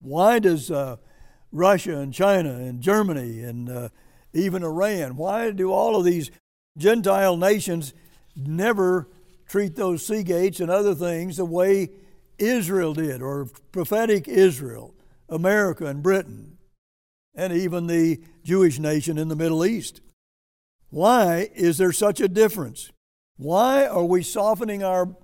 why 0.00 0.38
does 0.38 0.70
uh, 0.70 0.96
Russia 1.52 1.98
and 1.98 2.12
China 2.12 2.50
and 2.50 2.80
Germany 2.80 3.40
and 3.40 3.68
uh, 3.68 3.88
even 4.32 4.62
Iran 4.62 5.16
why 5.16 5.50
do 5.50 5.72
all 5.72 5.96
of 5.96 6.04
these 6.04 6.30
Gentile 6.76 7.36
nations 7.36 7.94
never 8.36 9.08
treat 9.48 9.74
those 9.74 10.06
sea 10.06 10.22
gates 10.22 10.60
and 10.60 10.70
other 10.70 10.94
things 10.94 11.36
the 11.36 11.44
way 11.44 11.90
Israel 12.38 12.94
did, 12.94 13.20
or 13.20 13.46
prophetic 13.72 14.28
Israel, 14.28 14.94
America 15.28 15.86
and 15.86 16.02
Britain, 16.02 16.58
and 17.34 17.52
even 17.52 17.86
the 17.86 18.20
Jewish 18.44 18.78
nation 18.78 19.18
in 19.18 19.28
the 19.28 19.34
Middle 19.34 19.64
East. 19.64 20.00
Why 20.90 21.48
is 21.54 21.78
there 21.78 21.92
such 21.92 22.20
a 22.20 22.28
difference? 22.28 22.90
Why 23.36 23.86
are 23.86 24.04
we 24.04 24.22
softening 24.22 24.82
our 24.82 25.14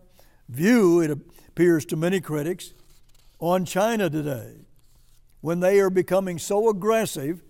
view, 0.48 1.00
it 1.00 1.10
appears 1.10 1.84
to 1.86 1.96
many 1.96 2.20
critics, 2.20 2.74
on 3.38 3.64
China 3.64 4.08
today 4.08 4.64
when 5.40 5.60
they 5.60 5.80
are 5.80 5.90
becoming 5.90 6.38
so 6.38 6.68
aggressive 6.68 7.42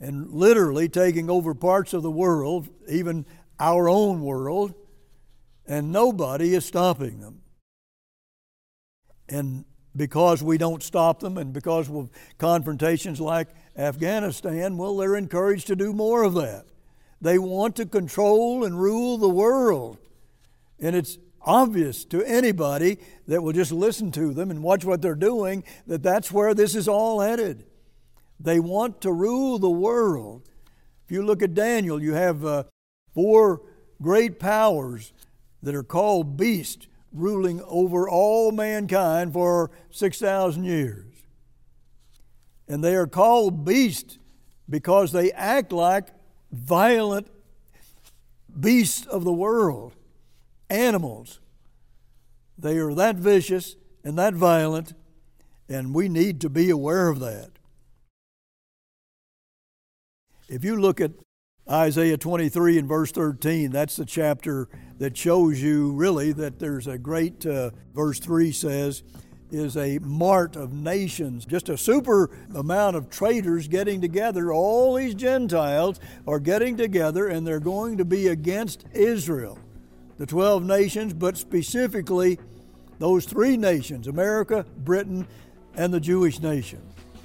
and 0.00 0.30
literally 0.32 0.88
taking 0.88 1.30
over 1.30 1.54
parts 1.54 1.92
of 1.92 2.02
the 2.02 2.10
world, 2.10 2.68
even 2.88 3.26
our 3.58 3.88
own 3.88 4.22
world, 4.22 4.74
and 5.66 5.92
nobody 5.92 6.54
is 6.54 6.64
stopping 6.64 7.20
them. 7.20 7.42
And 9.28 9.64
because 9.94 10.42
we 10.42 10.58
don't 10.58 10.82
stop 10.82 11.20
them 11.20 11.36
and 11.38 11.52
because 11.52 11.90
of 11.90 12.08
confrontations 12.38 13.20
like 13.20 13.48
Afghanistan, 13.76 14.76
well, 14.76 14.96
they're 14.96 15.16
encouraged 15.16 15.66
to 15.68 15.76
do 15.76 15.92
more 15.92 16.24
of 16.24 16.34
that. 16.34 16.64
They 17.20 17.38
want 17.38 17.76
to 17.76 17.86
control 17.86 18.64
and 18.64 18.80
rule 18.80 19.18
the 19.18 19.28
world. 19.28 19.98
And 20.78 20.96
it's 20.96 21.18
obvious 21.42 22.04
to 22.06 22.22
anybody 22.24 22.98
that 23.26 23.42
will 23.42 23.52
just 23.52 23.72
listen 23.72 24.10
to 24.12 24.32
them 24.32 24.50
and 24.50 24.62
watch 24.62 24.84
what 24.84 25.02
they're 25.02 25.14
doing 25.14 25.64
that 25.86 26.02
that's 26.02 26.32
where 26.32 26.54
this 26.54 26.74
is 26.74 26.88
all 26.88 27.20
headed. 27.20 27.64
They 28.38 28.60
want 28.60 29.00
to 29.02 29.12
rule 29.12 29.58
the 29.58 29.70
world. 29.70 30.48
If 31.04 31.12
you 31.12 31.22
look 31.22 31.42
at 31.42 31.54
Daniel, 31.54 32.02
you 32.02 32.14
have 32.14 32.44
uh, 32.44 32.64
four 33.14 33.62
great 34.00 34.38
powers 34.38 35.12
that 35.62 35.74
are 35.74 35.82
called 35.82 36.36
beasts 36.36 36.86
ruling 37.12 37.60
over 37.66 38.08
all 38.08 38.52
mankind 38.52 39.32
for 39.32 39.70
6,000 39.90 40.64
years. 40.64 41.06
And 42.68 42.84
they 42.84 42.94
are 42.94 43.06
called 43.06 43.64
beasts 43.64 44.18
because 44.68 45.12
they 45.12 45.32
act 45.32 45.72
like 45.72 46.08
violent 46.52 47.28
beasts 48.58 49.06
of 49.06 49.24
the 49.24 49.32
world, 49.32 49.94
animals. 50.68 51.40
They 52.58 52.76
are 52.78 52.94
that 52.94 53.16
vicious 53.16 53.76
and 54.04 54.18
that 54.18 54.34
violent, 54.34 54.94
and 55.68 55.94
we 55.94 56.08
need 56.08 56.40
to 56.40 56.50
be 56.50 56.70
aware 56.70 57.08
of 57.08 57.20
that. 57.20 57.50
If 60.48 60.64
you 60.64 60.80
look 60.80 61.00
at 61.00 61.12
Isaiah 61.70 62.16
23 62.16 62.78
and 62.78 62.88
verse 62.88 63.12
13, 63.12 63.70
that's 63.70 63.94
the 63.94 64.04
chapter 64.04 64.68
that 64.98 65.16
shows 65.16 65.62
you 65.62 65.92
really 65.92 66.32
that 66.32 66.58
there's 66.58 66.88
a 66.88 66.98
great, 66.98 67.46
uh, 67.46 67.70
verse 67.94 68.18
3 68.18 68.50
says, 68.50 69.04
is 69.50 69.76
a 69.76 69.98
mart 70.00 70.56
of 70.56 70.72
nations, 70.72 71.44
just 71.44 71.68
a 71.68 71.76
super 71.76 72.30
amount 72.54 72.96
of 72.96 73.10
traders 73.10 73.68
getting 73.68 74.00
together. 74.00 74.52
All 74.52 74.94
these 74.94 75.14
Gentiles 75.14 76.00
are 76.26 76.40
getting 76.40 76.76
together 76.76 77.28
and 77.28 77.46
they're 77.46 77.60
going 77.60 77.98
to 77.98 78.04
be 78.04 78.28
against 78.28 78.84
Israel, 78.92 79.58
the 80.18 80.26
12 80.26 80.64
nations, 80.64 81.12
but 81.12 81.36
specifically 81.36 82.38
those 82.98 83.24
three 83.24 83.56
nations 83.56 84.06
America, 84.06 84.64
Britain, 84.78 85.26
and 85.74 85.92
the 85.92 86.00
Jewish 86.00 86.40
nation. 86.40 86.80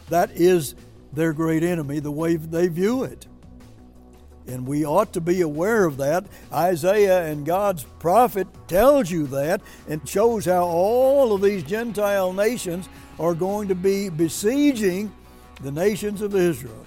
That 0.09 0.31
is 0.31 0.75
their 1.13 1.33
great 1.33 1.63
enemy, 1.63 1.99
the 1.99 2.11
way 2.11 2.35
they 2.35 2.67
view 2.67 3.03
it. 3.03 3.27
And 4.47 4.67
we 4.67 4.85
ought 4.85 5.13
to 5.13 5.21
be 5.21 5.41
aware 5.41 5.85
of 5.85 5.97
that. 5.97 6.25
Isaiah 6.53 7.25
and 7.25 7.45
God's 7.45 7.83
prophet 7.99 8.47
tells 8.67 9.09
you 9.09 9.25
that 9.27 9.61
and 9.87 10.07
shows 10.07 10.45
how 10.45 10.65
all 10.65 11.33
of 11.33 11.41
these 11.41 11.63
Gentile 11.63 12.31
nations 12.31 12.87
are 13.19 13.33
going 13.33 13.67
to 13.69 13.75
be 13.75 14.09
besieging 14.09 15.11
the 15.61 15.71
nations 15.71 16.21
of 16.21 16.35
Israel. 16.35 16.85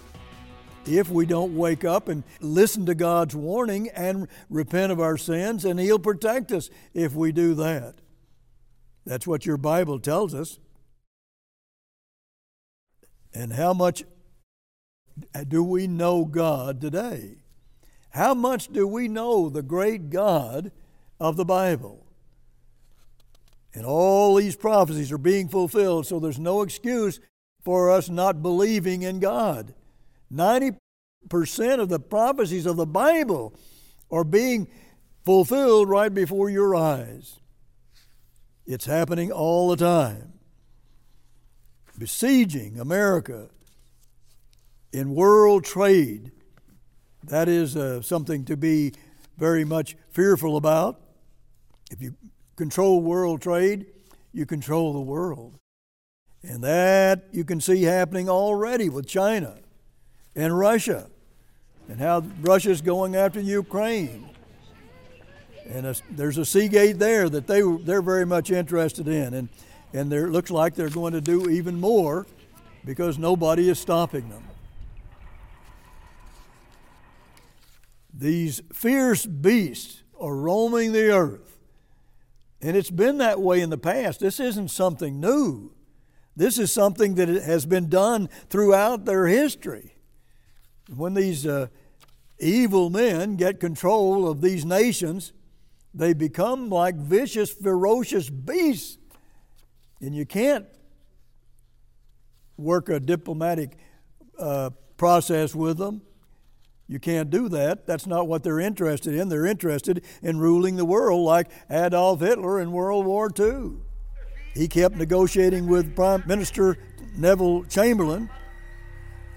If 0.87 1.11
we 1.11 1.27
don't 1.27 1.57
wake 1.57 1.85
up 1.85 2.09
and 2.09 2.23
listen 2.41 2.87
to 2.87 2.95
God's 2.95 3.35
warning 3.35 3.89
and 3.91 4.29
repent 4.49 4.93
of 4.93 5.01
our 5.01 5.17
sins, 5.17 5.65
and 5.65 5.79
He'll 5.79 5.99
protect 5.99 6.53
us 6.53 6.71
if 6.95 7.15
we 7.15 7.33
do 7.33 7.55
that. 7.55 7.97
That's 9.05 9.27
what 9.27 9.45
your 9.45 9.57
Bible 9.57 9.99
tells 9.99 10.35
us. 10.35 10.59
And 13.35 13.53
how 13.53 13.75
much 13.75 14.05
do 15.49 15.63
we 15.63 15.87
know 15.87 16.25
God 16.25 16.81
today? 16.81 17.38
How 18.19 18.35
much 18.35 18.67
do 18.73 18.85
we 18.85 19.07
know 19.07 19.49
the 19.49 19.63
great 19.63 20.11
God 20.11 20.73
of 21.21 21.37
the 21.37 21.45
Bible? 21.45 22.05
And 23.73 23.87
all 23.87 24.35
these 24.35 24.57
prophecies 24.57 25.13
are 25.13 25.19
being 25.19 25.49
fulfilled, 25.49 26.05
so 26.05 26.19
there's 26.19 26.41
no 26.41 26.63
excuse 26.63 27.21
for 27.63 27.93
us 27.93 28.09
not 28.09 28.43
believing 28.43 29.03
in 29.03 29.21
God. 29.21 29.73
90% 30.35 30.79
of 31.79 31.89
the 31.91 32.01
prophecies 32.01 32.67
of 32.67 32.77
the 32.77 32.87
Bible 32.87 33.55
are 34.11 34.25
being 34.25 34.67
fulfilled 35.25 35.89
right 35.89 36.13
before 36.13 36.51
your 36.51 36.75
eyes. 36.75 37.39
It's 38.67 38.87
happening 38.87 39.31
all 39.31 39.69
the 39.69 39.77
time. 39.77 40.33
Besieging 41.97 42.81
America 42.81 43.49
in 44.93 45.15
world 45.15 45.65
trade 45.65 46.33
that 47.25 47.49
is 47.49 47.77
uh, 47.77 48.03
something 48.03 48.45
to 48.47 48.57
be 48.57 48.93
very 49.37 49.65
much 49.65 49.97
fearful 50.11 50.57
about. 50.57 51.01
If 51.91 52.01
you 52.01 52.15
control 52.57 53.01
world 53.01 53.41
trade, 53.43 53.87
you 54.33 54.47
control 54.47 54.93
the 54.93 55.01
world. 55.01 55.59
And 56.43 56.63
that 56.63 57.25
you 57.33 57.45
can 57.45 57.61
see 57.61 57.83
happening 57.83 58.29
already 58.29 58.89
with 58.89 59.07
China 59.07 59.59
and 60.37 60.57
Russia 60.57 61.09
and 61.89 62.01
how 62.01 62.23
Russia's 62.41 62.81
going 62.81 63.17
after 63.17 63.41
Ukraine. 63.41 64.29
And 65.69 65.87
a, 65.87 65.95
there's 66.11 66.39
a 66.39 66.45
seagate 66.45 66.99
there 66.99 67.29
that 67.29 67.47
they, 67.47 67.61
they're 67.61 68.03
very 68.03 68.25
much 68.25 68.51
interested 68.51 69.09
in. 69.09 69.35
And, 69.35 69.49
and 69.93 70.13
it 70.13 70.29
looks 70.29 70.51
like 70.51 70.75
they're 70.75 70.89
going 70.89 71.13
to 71.13 71.21
do 71.21 71.51
even 71.51 71.81
more 71.81 72.27
because 72.85 73.19
nobody 73.19 73.69
is 73.69 73.79
stopping 73.79 74.29
them. 74.29 74.48
These 78.19 78.63
fierce 78.73 79.25
beasts 79.25 80.03
are 80.21 80.35
roaming 80.35 80.91
the 80.93 81.11
earth. 81.11 81.57
And 82.61 82.77
it's 82.77 82.91
been 82.91 83.19
that 83.19 83.41
way 83.41 83.61
in 83.61 83.71
the 83.71 83.79
past. 83.79 84.19
This 84.19 84.41
isn't 84.41 84.69
something 84.69 85.21
new. 85.21 85.73
This 86.35 86.59
is 86.59 86.73
something 86.73 87.15
that 87.15 87.29
has 87.29 87.65
been 87.65 87.89
done 87.89 88.29
throughout 88.51 89.05
their 89.05 89.29
history. 89.29 89.95
When 90.93 91.15
these 91.15 91.47
uh, 91.47 91.69
evil 92.41 92.91
men 92.91 93.37
get 93.37 93.61
control 93.61 94.29
of 94.29 94.41
these 94.41 94.65
nations, 94.65 95.33
they 95.95 96.13
become 96.13 96.71
like 96.71 96.97
vicious, 96.97 97.51
ferocious 97.51 98.31
beasts. 98.31 98.99
And 100.01 100.15
you 100.15 100.27
can't 100.27 100.67
work 102.57 102.89
a 102.89 102.99
diplomatic 102.99 103.77
uh, 104.39 104.71
process 104.97 105.55
with 105.55 105.79
them. 105.79 106.03
You 106.89 106.99
can't 106.99 107.29
do 107.29 107.51
that. 107.51 107.87
That's 107.87 108.07
not 108.07 108.27
what 108.27 108.43
they're 108.43 108.59
interested 108.59 109.15
in. 109.15 109.29
They're 109.29 109.45
interested 109.45 110.03
in 110.23 110.39
ruling 110.39 110.77
the 110.77 110.87
world 110.87 111.23
like 111.25 111.49
Adolf 111.71 112.21
Hitler 112.21 112.59
in 112.61 112.73
World 112.73 113.05
War 113.05 113.31
II. 113.39 113.73
He 114.55 114.69
kept 114.69 114.97
negotiating 114.97 115.67
with 115.67 115.95
Prime 115.95 116.25
Minister 116.27 116.79
Neville 117.15 117.65
Chamberlain 117.65 118.31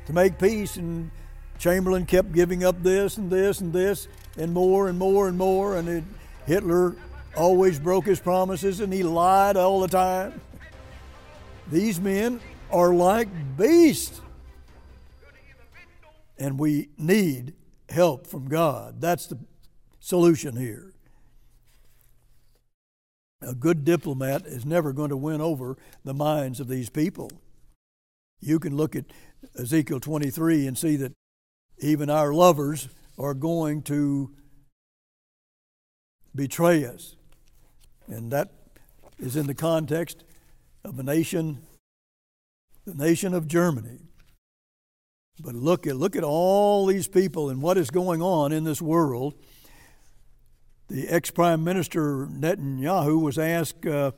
to 0.06 0.14
make 0.14 0.40
peace, 0.40 0.78
and 0.78 1.12
Chamberlain 1.60 2.06
kept 2.06 2.32
giving 2.32 2.64
up 2.64 2.82
this 2.82 3.18
and 3.18 3.30
this 3.30 3.60
and 3.60 3.74
this 3.74 4.08
and 4.38 4.54
more 4.54 4.88
and 4.88 4.98
more 4.98 5.28
and 5.28 5.38
more, 5.38 5.76
and 5.76 5.90
it, 5.90 6.04
Hitler 6.46 6.96
always 7.36 7.80
broke 7.80 8.06
his 8.06 8.20
promises 8.20 8.80
and 8.80 8.92
he 8.92 9.04
lied 9.04 9.58
all 9.58 9.82
the 9.82 9.88
time. 9.88 10.40
These 11.70 12.00
men 12.00 12.40
are 12.72 12.94
like 12.94 13.28
beasts 13.58 14.21
and 16.42 16.60
we 16.60 16.90
need 16.98 17.54
help 17.88 18.26
from 18.26 18.48
God. 18.48 19.00
That's 19.00 19.28
the 19.28 19.38
solution 20.00 20.56
here. 20.56 20.92
A 23.42 23.54
good 23.54 23.86
diplomat 23.86 24.48
is 24.48 24.66
never 24.66 24.92
going 24.92 25.12
to 25.12 25.18
win 25.18 25.40
over 25.40 25.78
the 26.04 26.16
minds 26.16 26.60
of 26.60 26.68
these 26.68 26.90
people. 26.90 27.30
You 28.40 28.58
can 28.58 28.76
look 28.76 28.96
at 28.96 29.06
Ezekiel 29.56 30.00
23 30.00 30.66
and 30.66 30.76
see 30.76 30.96
that 30.96 31.14
even 31.78 32.10
our 32.10 32.34
lovers 32.34 32.90
are 33.20 33.36
going 33.36 33.84
to 33.84 34.32
betray 36.34 36.86
us. 36.86 37.18
And 38.08 38.32
that 38.32 38.50
is 39.20 39.36
in 39.36 39.46
the 39.46 39.54
context 39.54 40.24
of 40.84 40.98
a 40.98 41.04
nation, 41.04 41.60
the 42.86 42.96
nation 42.96 43.36
of 43.36 43.48
Germany. 43.48 44.00
But 45.40 45.56
look 45.56 45.88
at, 45.88 45.96
look 45.96 46.16
at 46.16 46.24
all 46.24 46.86
these 46.86 47.08
people 47.08 47.50
and 47.50 47.62
what 47.62 47.78
is 47.78 47.90
going 47.90 48.22
on 48.22 48.52
in 48.52 48.64
this 48.64 48.82
world. 48.82 49.34
The 50.88 51.08
ex 51.08 51.32
Prime 51.32 51.64
Minister 51.64 52.28
Netanyahu 52.28 53.22
was 53.22 53.38
asked, 53.38 53.86
uh, 53.86 54.12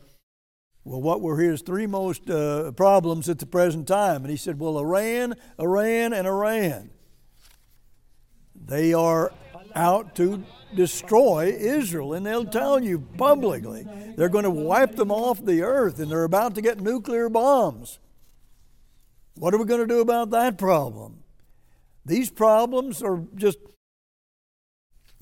well, 0.84 1.02
what 1.02 1.22
were 1.22 1.38
his 1.38 1.62
three 1.62 1.88
most 1.88 2.30
uh, 2.30 2.72
problems 2.72 3.30
at 3.30 3.40
the 3.40 3.46
present 3.46 3.88
time? 3.88 4.24
And 4.24 4.30
he 4.32 4.38
said, 4.38 4.60
well, 4.60 4.78
Iran, 4.80 5.36
Iran, 5.60 6.14
and 6.14 6.28
Iran. 6.28 6.90
They 8.56 8.94
are 8.94 9.32
out 9.76 10.16
to 10.16 10.44
destroy 10.76 11.56
Israel, 11.58 12.14
and 12.14 12.26
they'll 12.26 12.46
tell 12.46 12.84
you 12.84 13.00
publicly 13.00 13.86
they're 14.18 14.30
going 14.30 14.44
to 14.44 14.50
wipe 14.50 14.96
them 14.96 15.12
off 15.12 15.44
the 15.44 15.62
earth, 15.62 16.00
and 16.00 16.12
they're 16.12 16.24
about 16.24 16.56
to 16.56 16.62
get 16.62 16.82
nuclear 16.82 17.30
bombs. 17.30 18.00
What 19.36 19.54
are 19.54 19.58
we 19.58 19.66
going 19.66 19.82
to 19.82 19.88
do 19.88 20.02
about 20.02 20.30
that 20.32 20.58
problem? 20.58 21.24
These 22.06 22.30
problems 22.30 23.02
are 23.02 23.24
just 23.36 23.58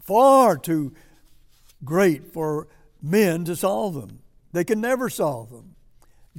far 0.01 0.57
too 0.57 0.93
great 1.83 2.33
for 2.33 2.67
men 3.01 3.45
to 3.45 3.55
solve 3.55 3.93
them. 3.93 4.19
They 4.51 4.63
can 4.63 4.81
never 4.81 5.09
solve 5.09 5.49
them. 5.49 5.75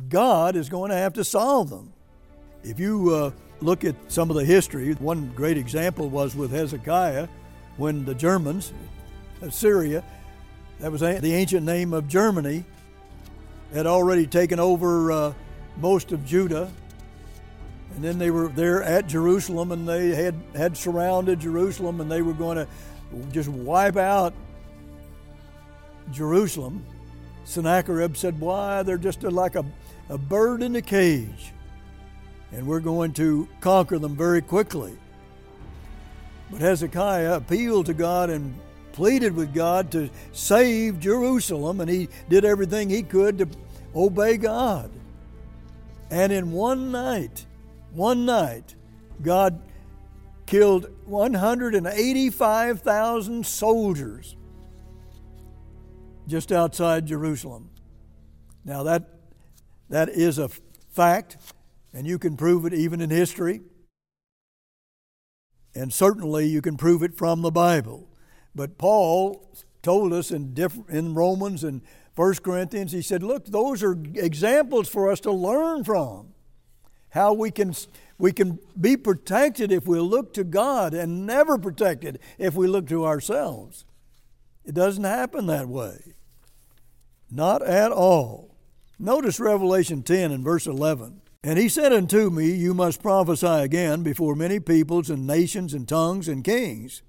God 0.08 0.56
is 0.56 0.68
going 0.68 0.90
to 0.90 0.96
have 0.96 1.14
to 1.14 1.24
solve 1.24 1.70
them. 1.70 1.92
If 2.62 2.78
you 2.78 3.14
uh, 3.14 3.30
look 3.60 3.84
at 3.84 3.96
some 4.08 4.30
of 4.30 4.36
the 4.36 4.44
history, 4.44 4.92
one 4.94 5.32
great 5.34 5.56
example 5.56 6.08
was 6.08 6.34
with 6.34 6.50
Hezekiah 6.50 7.28
when 7.76 8.04
the 8.04 8.14
Germans, 8.14 8.72
Assyria, 9.40 10.04
that 10.80 10.92
was 10.92 11.00
the 11.00 11.32
ancient 11.32 11.64
name 11.64 11.92
of 11.92 12.08
Germany, 12.08 12.64
had 13.72 13.86
already 13.86 14.26
taken 14.26 14.58
over 14.58 15.12
uh, 15.12 15.34
most 15.78 16.12
of 16.12 16.24
Judah 16.26 16.70
and 17.94 18.02
then 18.02 18.18
they 18.18 18.30
were 18.30 18.48
there 18.48 18.82
at 18.82 19.06
Jerusalem 19.06 19.72
and 19.72 19.88
they 19.88 20.14
had, 20.14 20.34
had 20.54 20.76
surrounded 20.76 21.40
Jerusalem 21.40 22.00
and 22.00 22.10
they 22.10 22.22
were 22.22 22.32
going 22.32 22.56
to 22.56 22.66
just 23.30 23.48
wipe 23.48 23.96
out 23.96 24.34
Jerusalem. 26.10 26.84
Sennacherib 27.44 28.16
said, 28.16 28.40
Why, 28.40 28.82
they're 28.82 28.98
just 28.98 29.22
like 29.22 29.56
a, 29.56 29.64
a 30.08 30.16
bird 30.16 30.62
in 30.62 30.76
a 30.76 30.82
cage. 30.82 31.52
And 32.52 32.66
we're 32.66 32.80
going 32.80 33.12
to 33.14 33.48
conquer 33.60 33.98
them 33.98 34.16
very 34.16 34.42
quickly. 34.42 34.96
But 36.50 36.60
Hezekiah 36.60 37.36
appealed 37.36 37.86
to 37.86 37.94
God 37.94 38.30
and 38.30 38.54
pleaded 38.92 39.34
with 39.34 39.54
God 39.54 39.90
to 39.92 40.10
save 40.32 41.00
Jerusalem, 41.00 41.80
and 41.80 41.90
he 41.90 42.08
did 42.28 42.44
everything 42.44 42.90
he 42.90 43.02
could 43.02 43.38
to 43.38 43.48
obey 43.96 44.36
God. 44.36 44.90
And 46.10 46.30
in 46.30 46.52
one 46.52 46.92
night, 46.92 47.46
one 47.92 48.24
night, 48.24 48.74
God 49.20 49.60
killed 50.46 50.88
185,000 51.06 53.46
soldiers 53.46 54.36
just 56.26 56.52
outside 56.52 57.06
Jerusalem. 57.06 57.70
Now, 58.64 58.84
that, 58.84 59.08
that 59.88 60.08
is 60.08 60.38
a 60.38 60.48
fact, 60.90 61.36
and 61.92 62.06
you 62.06 62.18
can 62.18 62.36
prove 62.36 62.64
it 62.64 62.72
even 62.72 63.00
in 63.00 63.10
history. 63.10 63.60
And 65.74 65.92
certainly 65.92 66.46
you 66.46 66.62
can 66.62 66.76
prove 66.76 67.02
it 67.02 67.16
from 67.16 67.42
the 67.42 67.50
Bible. 67.50 68.08
But 68.54 68.78
Paul 68.78 69.50
told 69.82 70.12
us 70.12 70.30
in, 70.30 70.54
in 70.88 71.14
Romans 71.14 71.64
and 71.64 71.82
1 72.14 72.34
Corinthians, 72.36 72.92
he 72.92 73.02
said, 73.02 73.22
Look, 73.22 73.46
those 73.46 73.82
are 73.82 73.98
examples 74.14 74.88
for 74.88 75.10
us 75.10 75.18
to 75.20 75.32
learn 75.32 75.82
from 75.82 76.31
how 77.12 77.34
we 77.34 77.50
can, 77.50 77.74
we 78.18 78.32
can 78.32 78.58
be 78.80 78.96
protected 78.96 79.70
if 79.70 79.86
we 79.86 79.98
look 79.98 80.32
to 80.34 80.44
God 80.44 80.94
and 80.94 81.26
never 81.26 81.58
protected 81.58 82.18
if 82.38 82.54
we 82.54 82.66
look 82.66 82.88
to 82.88 83.04
ourselves. 83.04 83.84
It 84.64 84.74
doesn't 84.74 85.04
happen 85.04 85.46
that 85.46 85.68
way. 85.68 86.14
Not 87.30 87.62
at 87.62 87.92
all. 87.92 88.56
Notice 88.98 89.38
Revelation 89.38 90.02
10 90.02 90.32
and 90.32 90.42
verse 90.42 90.66
11. 90.66 91.20
And 91.44 91.58
he 91.58 91.68
said 91.68 91.92
unto 91.92 92.30
me, 92.30 92.50
You 92.50 92.72
must 92.72 93.02
prophesy 93.02 93.46
again 93.46 94.02
before 94.02 94.34
many 94.34 94.58
peoples 94.58 95.10
and 95.10 95.26
nations 95.26 95.74
and 95.74 95.86
tongues 95.86 96.28
and 96.28 96.42
kings. 96.42 97.02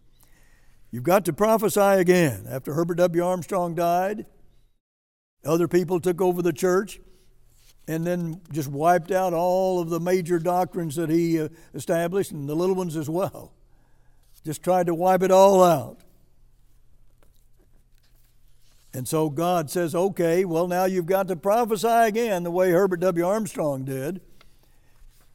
You've 0.91 1.03
got 1.03 1.23
to 1.25 1.33
prophesy 1.33 1.79
again. 1.79 2.45
After 2.49 2.73
Herbert 2.73 2.95
W. 2.95 3.23
Armstrong 3.23 3.73
died, 3.73 4.25
other 5.45 5.69
people 5.69 6.01
took 6.01 6.19
over 6.19 6.41
the 6.41 6.53
church 6.53 6.99
and 7.87 8.05
then 8.05 8.41
just 8.51 8.69
wiped 8.69 9.11
out 9.11 9.33
all 9.33 9.79
of 9.81 9.89
the 9.89 9.99
major 9.99 10.39
doctrines 10.39 10.95
that 10.95 11.09
he 11.09 11.39
uh, 11.39 11.49
established 11.73 12.31
and 12.31 12.47
the 12.47 12.55
little 12.55 12.75
ones 12.75 12.95
as 12.95 13.09
well. 13.09 13.51
Just 14.45 14.63
tried 14.63 14.87
to 14.87 14.93
wipe 14.93 15.23
it 15.23 15.31
all 15.31 15.63
out. 15.63 15.99
And 18.93 19.07
so 19.07 19.29
God 19.29 19.69
says, 19.71 19.95
okay, 19.95 20.45
well, 20.45 20.67
now 20.67 20.85
you've 20.85 21.05
got 21.05 21.27
to 21.29 21.35
prophesy 21.35 21.87
again 21.87 22.43
the 22.43 22.51
way 22.51 22.71
Herbert 22.71 22.99
W. 22.99 23.25
Armstrong 23.25 23.85
did. 23.85 24.21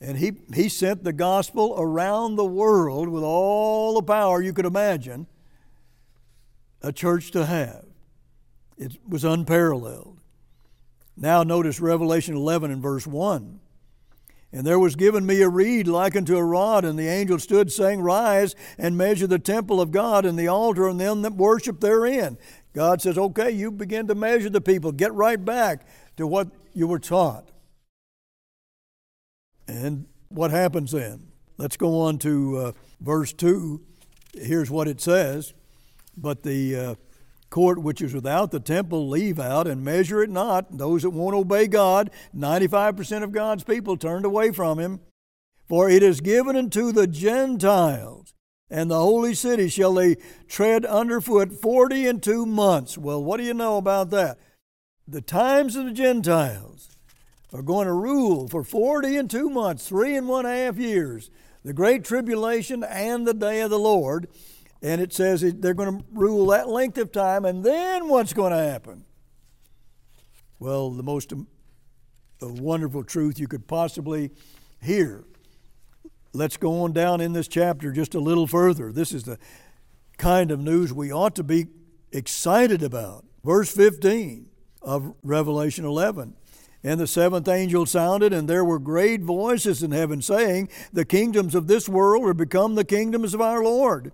And 0.01 0.17
he, 0.17 0.33
he 0.55 0.69
sent 0.69 1.03
the 1.03 1.13
gospel 1.13 1.75
around 1.77 2.37
the 2.37 2.45
world 2.45 3.09
with 3.09 3.25
all 3.25 3.95
the 3.95 4.03
power 4.03 4.41
you 4.41 4.53
could 4.53 4.67
imagine 4.67 5.27
a 6.83 6.93
church 6.93 7.33
to 7.33 7.47
have. 7.47 7.85
It 8.77 8.97
was 9.09 9.25
unparalleled. 9.25 10.18
Now, 11.21 11.43
notice 11.43 11.81
Revelation 11.81 12.37
11 12.37 12.71
and 12.71 12.81
verse 12.81 13.07
1. 13.07 13.59
And 14.53 14.67
there 14.67 14.79
was 14.79 14.95
given 14.95 15.27
me 15.27 15.43
a 15.43 15.49
reed 15.49 15.89
like 15.89 16.17
unto 16.17 16.37
a 16.37 16.45
rod, 16.45 16.85
and 16.85 16.99
the 16.99 17.09
angel 17.09 17.39
stood, 17.41 17.73
saying, 17.73 18.01
Rise 18.01 18.55
and 18.79 18.97
measure 18.97 19.27
the 19.27 19.41
temple 19.41 19.81
of 19.81 19.91
God 19.91 20.25
and 20.25 20.39
the 20.39 20.47
altar 20.47 20.89
and 20.89 20.99
them 20.99 21.23
that 21.23 21.35
worship 21.35 21.81
therein. 21.81 22.39
God 22.73 23.03
says, 23.03 23.19
Okay, 23.19 23.51
you 23.51 23.73
begin 23.73 24.07
to 24.07 24.15
measure 24.15 24.49
the 24.49 24.61
people. 24.61 24.93
Get 24.93 25.13
right 25.13 25.45
back 25.45 25.87
to 26.17 26.27
what 26.27 26.49
you 26.73 26.87
were 26.87 27.01
taught. 27.01 27.51
And 29.67 30.07
what 30.29 30.53
happens 30.53 30.93
then? 30.93 31.27
Let's 31.59 31.77
go 31.77 32.01
on 32.01 32.19
to 32.19 32.57
uh, 32.57 32.73
verse 33.01 33.33
2. 33.33 33.83
Here's 34.35 34.71
what 34.71 34.87
it 34.87 35.01
says. 35.01 35.53
But 36.17 36.45
the. 36.45 36.77
Uh, 36.77 36.95
court 37.51 37.79
which 37.81 38.01
is 38.01 38.15
without 38.15 38.51
the 38.51 38.61
temple 38.61 39.09
leave 39.09 39.39
out 39.39 39.67
and 39.67 39.85
measure 39.85 40.23
it 40.23 40.31
not. 40.31 40.77
Those 40.77 41.03
that 41.03 41.11
won't 41.11 41.35
obey 41.35 41.67
God, 41.67 42.11
95% 42.37 43.23
of 43.23 43.33
God's 43.33 43.65
people 43.65 43.97
turned 43.97 44.25
away 44.25 44.53
from 44.53 44.79
him. 44.79 45.01
For 45.69 45.91
it 45.91 46.03
is 46.03 46.21
given 46.23 46.57
unto 46.57 46.93
the 46.93 47.07
Gentiles, 47.07 48.33
and 48.71 48.91
the 48.91 48.99
holy 48.99 49.35
city 49.35 49.69
shall 49.69 49.93
they 49.93 50.17
tread 50.49 50.87
underfoot 50.87 51.53
forty 51.53 52.07
and 52.07 52.23
two 52.23 52.47
months. 52.47 52.97
Well, 52.97 53.23
what 53.23 53.37
do 53.37 53.45
you 53.45 53.53
know 53.53 53.77
about 53.77 54.09
that? 54.11 54.39
The 55.07 55.21
times 55.21 55.77
of 55.77 55.85
the 55.85 55.93
Gentiles 55.93 56.89
are 57.53 57.63
going 57.63 57.87
to 57.87 57.93
rule 57.93 58.49
for 58.49 58.63
40 58.63 59.17
and 59.17 59.31
two 59.31 59.49
months, 59.49 59.89
three 59.89 60.17
and 60.17 60.29
one 60.29 60.45
half 60.45 60.77
years, 60.77 61.31
the 61.65 61.73
great 61.73 62.05
tribulation 62.05 62.85
and 62.85 63.27
the 63.27 63.35
day 63.35 63.61
of 63.61 63.71
the 63.71 63.79
Lord. 63.79 64.29
And 64.83 65.01
it 65.01 65.13
says 65.13 65.41
they're 65.41 65.75
going 65.75 65.99
to 65.99 66.05
rule 66.13 66.47
that 66.49 66.69
length 66.69 66.99
of 66.99 67.11
time, 67.11 67.45
and 67.45 67.65
then 67.65 68.09
what's 68.09 68.33
going 68.33 68.53
to 68.53 68.59
happen? 68.59 69.05
Well, 70.61 70.91
the 70.91 71.03
most 71.03 71.33
um, 71.33 71.47
wonderful 72.41 73.05
truth 73.05 73.39
you 73.39 73.49
could 73.49 73.67
possibly 73.67 74.31
hear. 74.81 75.25
Let's 76.33 76.57
go 76.57 76.83
on 76.83 76.93
down 76.93 77.21
in 77.21 77.33
this 77.33 77.49
chapter 77.49 77.91
just 77.91 78.15
a 78.15 78.21
little 78.21 78.47
further. 78.47 78.93
This 78.93 79.13
is 79.13 79.25
the 79.25 79.39
kind 80.17 80.51
of 80.51 80.61
news 80.61 80.93
we 80.93 81.13
ought 81.13 81.35
to 81.37 81.45
be 81.45 81.67
excited 82.13 82.83
about. 82.83 83.25
Verse 83.45 83.71
15 83.75 84.47
of 84.83 85.15
Revelation 85.23 85.85
11. 85.85 86.35
And 86.85 87.01
the 87.01 87.09
seventh 87.09 87.49
angel 87.49 87.87
sounded, 87.87 88.33
and 88.33 88.49
there 88.49 88.65
were 88.65 88.79
great 88.79 89.23
voices 89.23 89.83
in 89.83 89.91
heaven 89.91 90.23
saying, 90.23 90.69
The 90.93 91.05
kingdoms 91.05 91.57
of 91.57 91.67
this 91.67 91.89
world 91.89 92.25
are 92.25 92.35
become 92.35 92.77
the 92.77 92.85
kingdoms 92.85 93.35
of 93.35 93.41
our 93.41 93.63
Lord 93.65 94.13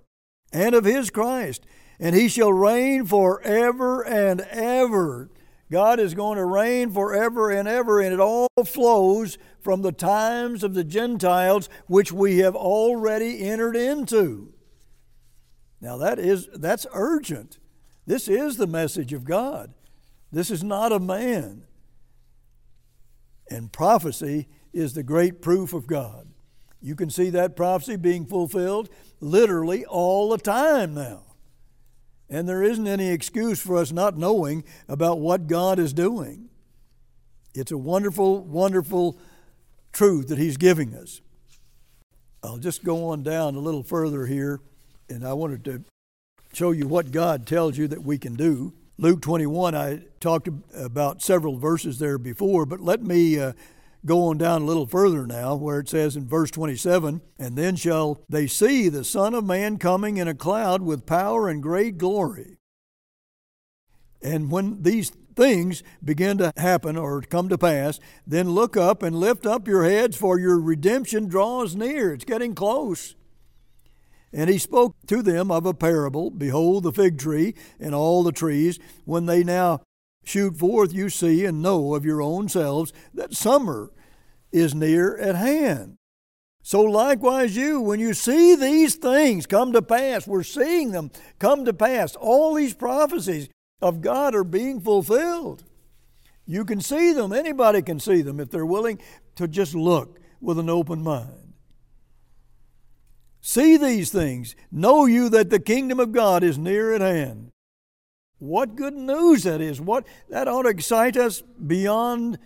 and 0.54 0.74
of 0.74 0.84
his 0.84 1.10
Christ, 1.10 1.66
and 1.98 2.14
he 2.14 2.28
shall 2.28 2.52
reign 2.52 3.04
forever 3.04 4.02
and 4.06 4.40
ever. 4.40 5.28
God 5.70 5.98
is 5.98 6.14
going 6.14 6.38
to 6.38 6.44
reign 6.44 6.90
forever 6.92 7.50
and 7.50 7.66
ever, 7.66 8.00
and 8.00 8.14
it 8.14 8.20
all 8.20 8.48
flows 8.64 9.36
from 9.60 9.82
the 9.82 9.92
times 9.92 10.62
of 10.62 10.74
the 10.74 10.84
Gentiles, 10.84 11.68
which 11.86 12.12
we 12.12 12.38
have 12.38 12.54
already 12.54 13.42
entered 13.42 13.74
into. 13.74 14.52
Now 15.80 15.96
that 15.98 16.18
is 16.18 16.48
that's 16.54 16.86
urgent. 16.92 17.58
This 18.06 18.28
is 18.28 18.56
the 18.56 18.66
message 18.66 19.12
of 19.12 19.24
God. 19.24 19.74
This 20.30 20.50
is 20.50 20.62
not 20.62 20.92
a 20.92 21.00
man. 21.00 21.64
And 23.50 23.72
prophecy 23.72 24.48
is 24.72 24.94
the 24.94 25.02
great 25.02 25.42
proof 25.42 25.72
of 25.72 25.86
God. 25.86 26.28
You 26.80 26.94
can 26.94 27.08
see 27.08 27.30
that 27.30 27.56
prophecy 27.56 27.96
being 27.96 28.26
fulfilled 28.26 28.90
literally 29.24 29.84
all 29.86 30.30
the 30.30 30.38
time 30.38 30.94
now. 30.94 31.22
And 32.28 32.48
there 32.48 32.62
isn't 32.62 32.86
any 32.86 33.08
excuse 33.10 33.60
for 33.60 33.76
us 33.76 33.92
not 33.92 34.16
knowing 34.16 34.64
about 34.88 35.18
what 35.18 35.46
God 35.46 35.78
is 35.78 35.92
doing. 35.92 36.48
It's 37.54 37.72
a 37.72 37.78
wonderful, 37.78 38.42
wonderful 38.42 39.18
truth 39.92 40.28
that 40.28 40.38
He's 40.38 40.56
giving 40.56 40.94
us. 40.94 41.20
I'll 42.42 42.58
just 42.58 42.84
go 42.84 43.08
on 43.08 43.22
down 43.22 43.54
a 43.54 43.60
little 43.60 43.82
further 43.82 44.26
here, 44.26 44.60
and 45.08 45.26
I 45.26 45.32
wanted 45.32 45.64
to 45.64 45.84
show 46.52 46.72
you 46.72 46.86
what 46.86 47.10
God 47.10 47.46
tells 47.46 47.78
you 47.78 47.88
that 47.88 48.02
we 48.02 48.18
can 48.18 48.34
do. 48.34 48.72
Luke 48.98 49.22
21, 49.22 49.74
I 49.74 50.02
talked 50.20 50.48
about 50.74 51.22
several 51.22 51.56
verses 51.56 51.98
there 51.98 52.18
before, 52.18 52.66
but 52.66 52.80
let 52.80 53.02
me 53.02 53.38
uh, 53.38 53.52
go 54.06 54.26
on 54.26 54.38
down 54.38 54.62
a 54.62 54.66
little 54.66 54.86
further 54.86 55.26
now, 55.26 55.54
where 55.54 55.80
it 55.80 55.88
says 55.88 56.16
in 56.16 56.26
verse 56.26 56.50
27 56.50 57.20
And 57.38 57.56
then 57.56 57.76
shall 57.76 58.20
they 58.28 58.46
see 58.46 58.88
the 58.88 59.04
Son 59.04 59.34
of 59.34 59.44
Man 59.44 59.78
coming 59.78 60.16
in 60.16 60.28
a 60.28 60.34
cloud 60.34 60.82
with 60.82 61.06
power 61.06 61.48
and 61.48 61.62
great 61.62 61.98
glory. 61.98 62.58
And 64.22 64.50
when 64.50 64.82
these 64.82 65.10
things 65.36 65.82
begin 66.02 66.38
to 66.38 66.52
happen 66.56 66.96
or 66.96 67.20
come 67.22 67.48
to 67.48 67.58
pass, 67.58 68.00
then 68.26 68.50
look 68.50 68.76
up 68.76 69.02
and 69.02 69.16
lift 69.16 69.46
up 69.46 69.68
your 69.68 69.84
heads, 69.84 70.16
for 70.16 70.38
your 70.38 70.58
redemption 70.58 71.28
draws 71.28 71.76
near. 71.76 72.12
It's 72.12 72.24
getting 72.24 72.54
close. 72.54 73.14
And 74.32 74.50
he 74.50 74.58
spoke 74.58 74.96
to 75.06 75.22
them 75.22 75.50
of 75.50 75.64
a 75.64 75.74
parable 75.74 76.30
Behold, 76.30 76.82
the 76.82 76.92
fig 76.92 77.18
tree 77.18 77.54
and 77.78 77.94
all 77.94 78.22
the 78.22 78.32
trees, 78.32 78.78
when 79.04 79.26
they 79.26 79.44
now 79.44 79.80
shoot 80.24 80.56
forth, 80.56 80.92
you 80.92 81.08
see 81.08 81.44
and 81.44 81.62
know 81.62 81.94
of 81.94 82.04
your 82.04 82.22
own 82.22 82.48
selves 82.48 82.92
that 83.12 83.34
summer 83.34 83.90
is 84.52 84.74
near 84.74 85.16
at 85.18 85.34
hand. 85.34 85.96
So 86.62 86.80
likewise, 86.80 87.56
you, 87.56 87.80
when 87.80 88.00
you 88.00 88.14
see 88.14 88.54
these 88.56 88.94
things 88.94 89.46
come 89.46 89.72
to 89.74 89.82
pass, 89.82 90.26
we're 90.26 90.42
seeing 90.42 90.92
them 90.92 91.10
come 91.38 91.66
to 91.66 91.74
pass. 91.74 92.16
All 92.16 92.54
these 92.54 92.72
prophecies 92.72 93.48
of 93.82 94.00
God 94.00 94.34
are 94.34 94.44
being 94.44 94.80
fulfilled. 94.80 95.64
You 96.46 96.64
can 96.64 96.80
see 96.80 97.12
them. 97.12 97.32
Anybody 97.32 97.82
can 97.82 98.00
see 98.00 98.22
them 98.22 98.40
if 98.40 98.50
they're 98.50 98.64
willing 98.64 98.98
to 99.36 99.46
just 99.46 99.74
look 99.74 100.18
with 100.40 100.58
an 100.58 100.70
open 100.70 101.02
mind. 101.02 101.52
See 103.42 103.76
these 103.76 104.10
things. 104.10 104.56
Know 104.72 105.04
you 105.04 105.28
that 105.28 105.50
the 105.50 105.60
kingdom 105.60 106.00
of 106.00 106.12
God 106.12 106.42
is 106.42 106.56
near 106.56 106.94
at 106.94 107.02
hand. 107.02 107.50
What 108.44 108.76
good 108.76 108.94
news 108.94 109.44
that 109.44 109.62
is. 109.62 109.80
What 109.80 110.06
that 110.28 110.48
ought 110.48 110.64
to 110.64 110.68
excite 110.68 111.16
us 111.16 111.40
beyond 111.40 112.38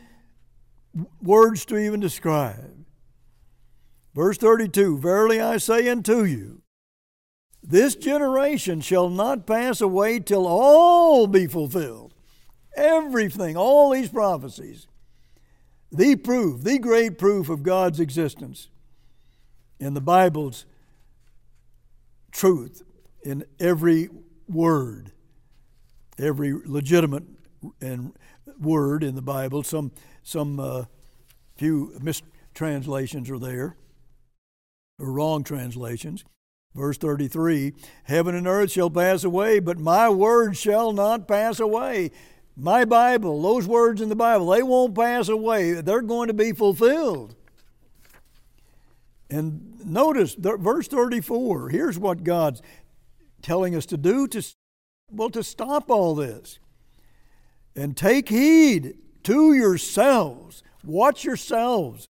words 1.20 1.64
to 1.66 1.76
even 1.76 1.98
describe. 1.98 2.84
Verse 4.14 4.38
32 4.38 4.98
Verily 4.98 5.40
I 5.40 5.56
say 5.56 5.88
unto 5.88 6.22
you, 6.22 6.62
this 7.62 7.96
generation 7.96 8.80
shall 8.80 9.08
not 9.08 9.46
pass 9.46 9.80
away 9.80 10.20
till 10.20 10.46
all 10.46 11.26
be 11.26 11.48
fulfilled. 11.48 12.14
Everything, 12.76 13.56
all 13.56 13.90
these 13.90 14.08
prophecies. 14.08 14.87
The 15.90 16.14
proof, 16.14 16.62
the 16.62 16.78
great 16.78 17.18
proof 17.18 17.48
of 17.48 17.64
God's 17.64 17.98
existence 17.98 18.68
in 19.80 19.94
the 19.94 20.00
Bible's 20.00 20.64
truth 22.30 22.82
in 23.24 23.44
every 23.58 24.08
word, 24.48 25.12
every 26.18 26.52
legitimate 26.64 27.24
and 27.81 28.12
word 28.59 29.02
in 29.02 29.14
the 29.14 29.22
Bible. 29.22 29.62
Some 29.62 29.92
some 30.22 30.61
uh, 30.61 30.85
few 31.57 31.98
mistranslations 32.00 33.31
are 33.31 33.38
there, 33.38 33.76
or 34.98 35.12
wrong 35.12 35.44
translations. 35.44 36.24
Verse 36.74 36.98
33 36.98 37.72
Heaven 38.04 38.35
and 38.35 38.46
earth 38.46 38.72
shall 38.72 38.90
pass 38.90 39.24
away, 39.24 39.59
but 39.59 39.78
my 39.78 40.09
word 40.09 40.57
shall 40.57 40.92
not 40.92 41.26
pass 41.26 41.61
away. 41.61 42.11
My 42.57 42.85
Bible, 42.85 43.40
those 43.40 43.66
words 43.66 44.00
in 44.00 44.09
the 44.09 44.16
Bible, 44.16 44.48
they 44.50 44.62
won't 44.62 44.94
pass 44.94 45.28
away. 45.28 45.74
They're 45.74 46.02
going 46.02 46.26
to 46.26 46.35
be 46.35 46.52
fulfilled. 46.52 47.37
And 49.31 49.85
notice 49.85 50.35
verse 50.35 50.88
34. 50.88 51.68
Here's 51.68 51.98
what 51.98 52.24
God's 52.24 52.62
telling 53.42 53.74
us 53.74 53.87
to 53.87 53.96
do 53.96 54.26
to 54.28 54.42
well 55.11 55.31
to 55.31 55.42
stop 55.42 55.90
all 55.90 56.14
this. 56.14 56.59
And 57.75 57.97
take 57.97 58.29
heed 58.29 58.99
to 59.25 59.55
yourselves. 59.55 60.62
Watch 60.85 61.25
yourselves. 61.25 62.07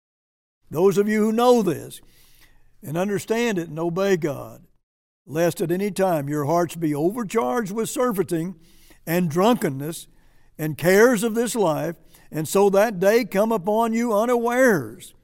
Those 0.71 0.99
of 0.99 1.09
you 1.09 1.25
who 1.25 1.33
know 1.33 1.63
this 1.63 2.01
and 2.83 2.97
understand 2.97 3.59
it 3.59 3.69
and 3.69 3.79
obey 3.79 4.17
God, 4.17 4.63
lest 5.27 5.61
at 5.61 5.71
any 5.71 5.91
time 5.91 6.29
your 6.29 6.45
hearts 6.45 6.77
be 6.77 6.95
overcharged 6.95 7.73
with 7.73 7.91
surfeiting 7.91 8.55
and 9.07 9.31
drunkenness 9.31 10.07
and 10.59 10.79
cares 10.79 11.23
of 11.23 11.35
this 11.35 11.55
life, 11.55 11.97
and 12.31 12.47
so 12.47 12.69
that 12.71 13.01
day 13.01 13.25
come 13.25 13.53
upon 13.53 13.93
you 13.93 14.13
unawares. 14.13 15.15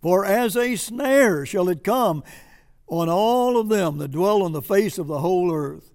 For 0.00 0.24
as 0.24 0.56
a 0.56 0.76
snare 0.76 1.44
shall 1.44 1.68
it 1.68 1.84
come 1.84 2.22
on 2.86 3.08
all 3.08 3.58
of 3.58 3.68
them 3.68 3.98
that 3.98 4.10
dwell 4.10 4.42
on 4.42 4.52
the 4.52 4.62
face 4.62 4.98
of 4.98 5.06
the 5.06 5.20
whole 5.20 5.52
earth. 5.52 5.89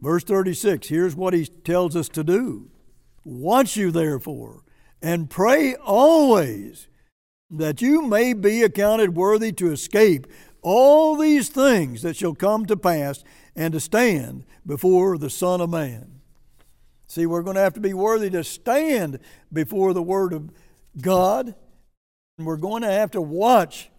Verse 0.00 0.24
36, 0.24 0.88
here's 0.88 1.14
what 1.14 1.34
he 1.34 1.46
tells 1.46 1.94
us 1.94 2.08
to 2.10 2.24
do. 2.24 2.70
Watch 3.24 3.76
you 3.76 3.90
therefore, 3.90 4.62
and 5.02 5.28
pray 5.28 5.74
always 5.74 6.88
that 7.50 7.82
you 7.82 8.02
may 8.02 8.32
be 8.32 8.62
accounted 8.62 9.14
worthy 9.14 9.52
to 9.52 9.72
escape 9.72 10.26
all 10.62 11.16
these 11.16 11.48
things 11.48 12.02
that 12.02 12.16
shall 12.16 12.34
come 12.34 12.64
to 12.66 12.76
pass 12.76 13.24
and 13.56 13.72
to 13.72 13.80
stand 13.80 14.44
before 14.64 15.18
the 15.18 15.30
Son 15.30 15.60
of 15.60 15.68
Man. 15.68 16.20
See, 17.06 17.26
we're 17.26 17.42
going 17.42 17.56
to 17.56 17.62
have 17.62 17.74
to 17.74 17.80
be 17.80 17.92
worthy 17.92 18.30
to 18.30 18.44
stand 18.44 19.18
before 19.52 19.92
the 19.92 20.02
Word 20.02 20.32
of 20.32 20.50
God, 21.00 21.54
and 22.38 22.46
we're 22.46 22.56
going 22.56 22.82
to 22.82 22.90
have 22.90 23.10
to 23.12 23.20
watch 23.20 23.90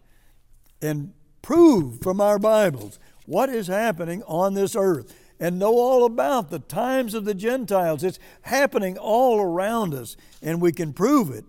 and 0.82 1.14
prove 1.42 2.02
from 2.02 2.22
our 2.22 2.40
Bibles 2.40 3.00
what 3.26 3.50
is 3.50 3.68
happening 3.68 4.24
on 4.24 4.54
this 4.54 4.76
earth 4.76 5.14
and 5.42 5.58
know 5.58 5.74
all 5.74 6.06
about 6.06 6.52
the 6.52 6.60
times 6.60 7.16
of 7.16 7.26
the 7.26 7.34
Gentiles. 7.34 8.04
It's 8.04 8.20
happening 8.44 8.98
all 8.98 9.42
around 9.42 9.94
us, 9.96 10.16
and 10.42 10.62
we 10.62 10.72
can 10.72 10.94
prove 10.94 11.32
it. 11.32 11.44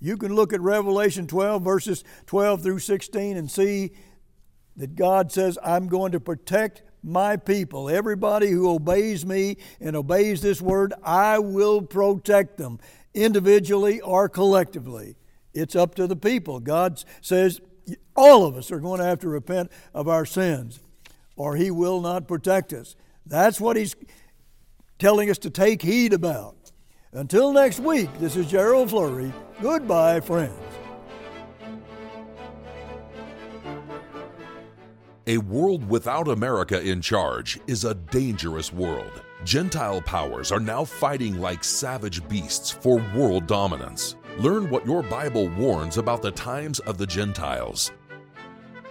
You 0.00 0.18
can 0.18 0.34
look 0.34 0.52
at 0.52 0.60
Revelation 0.60 1.26
12, 1.26 1.62
verses 1.62 2.04
12 2.26 2.62
through 2.62 2.78
16, 2.80 3.38
and 3.38 3.50
see 3.50 3.92
that 4.76 4.96
God 4.96 5.32
says, 5.32 5.58
I'm 5.64 5.88
going 5.88 6.12
to 6.12 6.20
protect 6.20 6.82
my 7.02 7.38
people. 7.38 7.88
Everybody 7.88 8.50
who 8.50 8.68
obeys 8.68 9.24
me 9.24 9.56
and 9.80 9.96
obeys 9.96 10.42
this 10.42 10.60
word, 10.60 10.92
I 11.02 11.38
will 11.38 11.80
protect 11.80 12.58
them, 12.58 12.80
individually 13.14 14.00
or 14.02 14.28
collectively. 14.28 15.16
It's 15.54 15.74
up 15.74 15.94
to 15.94 16.06
the 16.06 16.16
people. 16.16 16.60
God 16.60 17.02
says 17.22 17.60
all 18.14 18.44
of 18.44 18.56
us 18.56 18.70
are 18.70 18.80
going 18.80 19.00
to 19.00 19.06
have 19.06 19.20
to 19.20 19.28
repent 19.28 19.72
of 19.94 20.06
our 20.06 20.26
sins, 20.26 20.80
or 21.34 21.56
He 21.56 21.70
will 21.70 22.02
not 22.02 22.28
protect 22.28 22.74
us. 22.74 22.94
That's 23.26 23.60
what 23.60 23.76
he's 23.76 23.94
telling 24.98 25.30
us 25.30 25.38
to 25.38 25.50
take 25.50 25.82
heed 25.82 26.12
about. 26.12 26.72
Until 27.12 27.52
next 27.52 27.80
week, 27.80 28.08
this 28.18 28.36
is 28.36 28.50
Gerald 28.50 28.90
Flurry. 28.90 29.32
Goodbye, 29.60 30.20
friends. 30.20 30.58
A 35.28 35.38
world 35.38 35.88
without 35.88 36.26
America 36.26 36.80
in 36.82 37.00
charge 37.00 37.60
is 37.68 37.84
a 37.84 37.94
dangerous 37.94 38.72
world. 38.72 39.22
Gentile 39.44 40.00
powers 40.00 40.50
are 40.50 40.58
now 40.60 40.84
fighting 40.84 41.38
like 41.38 41.62
savage 41.62 42.26
beasts 42.28 42.70
for 42.70 42.96
world 43.14 43.46
dominance. 43.46 44.16
Learn 44.38 44.68
what 44.70 44.84
your 44.84 45.02
Bible 45.02 45.48
warns 45.50 45.96
about 45.96 46.22
the 46.22 46.30
times 46.32 46.80
of 46.80 46.98
the 46.98 47.06
Gentiles. 47.06 47.92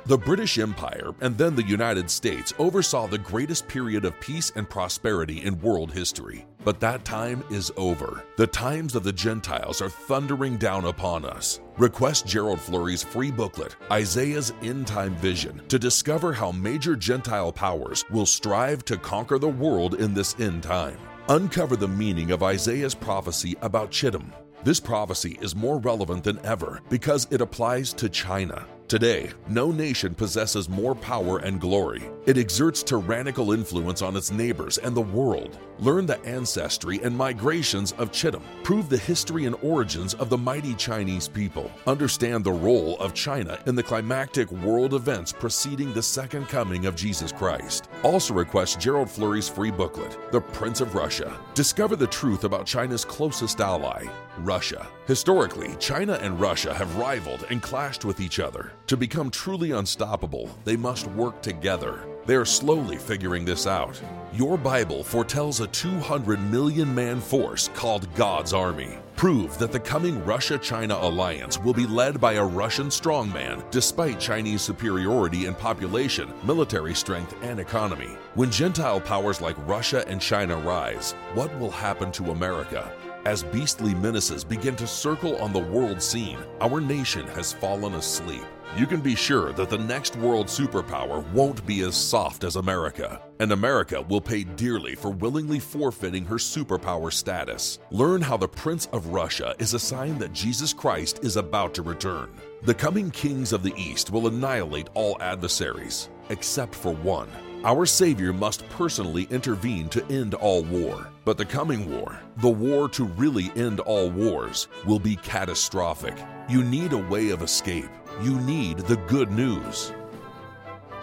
The 0.08 0.18
British 0.18 0.58
Empire 0.58 1.12
and 1.22 1.38
then 1.38 1.56
the 1.56 1.64
United 1.64 2.10
States 2.10 2.56
oversaw 2.58 3.06
the 3.06 3.20
greatest 3.20 3.68
period 3.68 4.04
of 4.04 4.20
peace 4.20 4.52
and 4.56 4.68
prosperity 4.68 5.44
in 5.44 5.62
world 5.62 5.92
history. 5.92 6.48
But 6.64 6.80
that 6.80 7.06
time 7.06 7.44
is 7.52 7.72
over. 7.78 8.24
The 8.36 8.48
times 8.48 8.96
of 8.96 9.04
the 9.04 9.14
Gentiles 9.14 9.80
are 9.80 9.90
thundering 9.90 10.58
down 10.58 10.86
upon 10.86 11.24
us. 11.24 11.60
Request 11.78 12.26
Gerald 12.26 12.60
Flurry's 12.60 13.04
free 13.04 13.30
booklet, 13.30 13.76
Isaiah's 13.92 14.54
End 14.64 14.88
Time 14.88 15.16
Vision, 15.18 15.62
to 15.68 15.78
discover 15.78 16.34
how 16.34 16.52
major 16.52 16.96
Gentile 16.96 17.52
powers 17.52 18.04
will 18.10 18.26
strive 18.26 18.84
to 18.86 18.98
conquer 18.98 19.38
the 19.38 19.48
world 19.48 19.96
in 19.96 20.16
this 20.16 20.36
end 20.40 20.64
time. 20.64 20.98
Uncover 21.30 21.76
the 21.76 21.88
meaning 21.88 22.32
of 22.32 22.42
Isaiah's 22.42 22.96
prophecy 22.96 23.56
about 23.62 23.92
Chittim. 23.92 24.34
This 24.64 24.80
prophecy 24.80 25.38
is 25.42 25.56
more 25.56 25.80
relevant 25.80 26.24
than 26.24 26.44
ever 26.44 26.82
because 26.90 27.28
it 27.30 27.42
applies 27.42 27.94
to 27.94 28.10
China. 28.10 28.66
Today, 28.92 29.30
no 29.48 29.72
nation 29.72 30.14
possesses 30.14 30.68
more 30.68 30.94
power 30.94 31.38
and 31.38 31.62
glory. 31.62 32.12
It 32.26 32.38
exerts 32.38 32.84
tyrannical 32.84 33.54
influence 33.54 34.02
on 34.02 34.18
its 34.18 34.32
neighbors 34.32 34.80
and 34.80 34.94
the 34.94 35.00
world. 35.00 35.58
Learn 35.80 36.06
the 36.06 36.20
ancestry 36.26 37.00
and 37.02 37.16
migrations 37.16 37.94
of 37.94 38.12
Chittim. 38.12 38.44
Prove 38.64 38.90
the 38.90 38.98
history 38.98 39.46
and 39.46 39.56
origins 39.64 40.14
of 40.16 40.30
the 40.30 40.38
mighty 40.38 40.74
Chinese 40.74 41.30
people. 41.30 41.72
Understand 41.88 42.44
the 42.44 42.52
role 42.52 42.98
of 42.98 43.14
China 43.14 43.58
in 43.66 43.76
the 43.76 43.82
climactic 43.82 44.52
world 44.52 44.94
events 44.94 45.32
preceding 45.32 45.94
the 45.94 46.04
second 46.04 46.50
coming 46.50 46.86
of 46.86 46.94
Jesus 46.98 47.32
Christ. 47.32 47.88
Also 48.04 48.34
request 48.34 48.80
Gerald 48.80 49.10
Flurry's 49.12 49.48
free 49.48 49.70
booklet, 49.70 50.18
The 50.32 50.42
Prince 50.42 50.82
of 50.82 50.96
Russia. 50.96 51.40
Discover 51.54 51.98
the 51.98 52.08
truth 52.08 52.46
about 52.46 52.66
China's 52.66 53.06
closest 53.06 53.62
ally, 53.62 54.06
Russia. 54.40 54.88
Historically, 55.06 55.76
China 55.76 56.14
and 56.14 56.40
Russia 56.40 56.74
have 56.74 56.96
rivaled 56.96 57.46
and 57.52 57.62
clashed 57.62 58.04
with 58.04 58.20
each 58.20 58.40
other. 58.40 58.72
To 58.88 58.98
become 58.98 59.30
truly 59.30 59.72
unstoppable, 59.72 60.50
they 60.64 60.76
must 60.76 61.06
work 61.08 61.44
together. 61.44 62.08
They 62.26 62.36
are 62.36 62.46
slowly 62.46 62.98
figuring 62.98 63.46
this 63.46 63.68
out. 63.68 64.02
Your 64.34 64.58
Bible 64.58 65.04
foretells 65.04 65.60
a 65.60 65.68
200 65.68 66.40
million 66.52 66.94
man 66.94 67.20
force 67.20 67.70
called 67.76 68.12
God's 68.16 68.54
Army. 68.54 68.98
Prove 69.22 69.56
that 69.60 69.72
the 69.72 69.80
coming 69.80 70.26
Russia 70.26 70.58
China 70.58 70.98
alliance 71.00 71.60
will 71.60 71.76
be 71.76 71.86
led 71.86 72.20
by 72.20 72.34
a 72.34 72.44
Russian 72.44 72.88
strongman 72.88 73.62
despite 73.70 74.20
Chinese 74.20 74.64
superiority 74.64 75.46
in 75.46 75.54
population, 75.54 76.34
military 76.44 76.96
strength, 76.96 77.36
and 77.44 77.60
economy. 77.60 78.18
When 78.34 78.50
Gentile 78.50 79.00
powers 79.00 79.40
like 79.40 79.68
Russia 79.68 80.04
and 80.08 80.20
China 80.20 80.58
rise, 80.58 81.12
what 81.36 81.56
will 81.60 81.70
happen 81.70 82.12
to 82.14 82.32
America? 82.32 82.92
As 83.26 83.44
beastly 83.44 83.94
menaces 83.94 84.44
begin 84.44 84.76
to 84.78 84.88
circle 84.88 85.38
on 85.38 85.54
the 85.54 85.60
world 85.60 86.02
scene, 86.02 86.40
our 86.60 86.82
nation 86.82 87.28
has 87.28 87.54
fallen 87.54 87.94
asleep. 87.94 88.44
You 88.76 88.88
can 88.88 89.00
be 89.00 89.14
sure 89.14 89.52
that 89.54 89.70
the 89.70 89.78
next 89.78 90.16
world 90.16 90.48
superpower 90.48 91.30
won't 91.32 91.64
be 91.68 91.82
as 91.82 91.96
soft 91.96 92.44
as 92.44 92.56
America, 92.56 93.22
and 93.40 93.52
America 93.52 94.02
will 94.02 94.22
pay 94.22 94.44
dearly 94.44 94.96
for 94.96 95.12
willingly 95.12 95.60
forfeiting 95.60 96.26
her 96.26 96.38
superpower 96.38 97.14
status. 97.14 97.78
Learn 97.92 98.22
how 98.22 98.38
the 98.38 98.48
Prince 98.48 98.88
of 98.88 99.08
Russia 99.08 99.54
is 99.60 99.76
a 99.76 99.80
sign 99.80 100.18
that 100.18 100.34
Jesus 100.34 100.74
Christ 100.74 101.20
is 101.22 101.38
about 101.38 101.76
to 101.76 101.84
return. 101.84 102.32
The 102.64 102.74
coming 102.74 103.12
kings 103.12 103.54
of 103.54 103.62
the 103.62 103.76
East 103.76 104.10
will 104.10 104.28
annihilate 104.28 104.90
all 104.96 105.22
adversaries, 105.22 106.10
except 106.30 106.74
for 106.74 106.94
one. 106.96 107.30
Our 107.64 107.86
Savior 107.86 108.34
must 108.34 108.68
personally 108.70 109.28
intervene 109.30 109.88
to 109.90 110.04
end 110.08 110.34
all 110.34 110.64
war. 110.64 111.10
But 111.26 111.38
the 111.38 111.46
coming 111.46 111.88
war, 111.88 112.20
the 112.38 112.50
war 112.50 112.90
to 112.90 113.04
really 113.04 113.52
end 113.56 113.80
all 113.82 114.10
wars, 114.10 114.68
will 114.84 114.98
be 114.98 115.16
catastrophic. 115.18 116.16
You 116.50 116.64
need 116.64 116.94
a 116.94 116.98
way 116.98 117.30
of 117.30 117.44
escape. 117.44 117.90
You 118.20 118.40
need 118.40 118.80
the 118.80 118.98
good 118.98 119.30
news. 119.32 119.94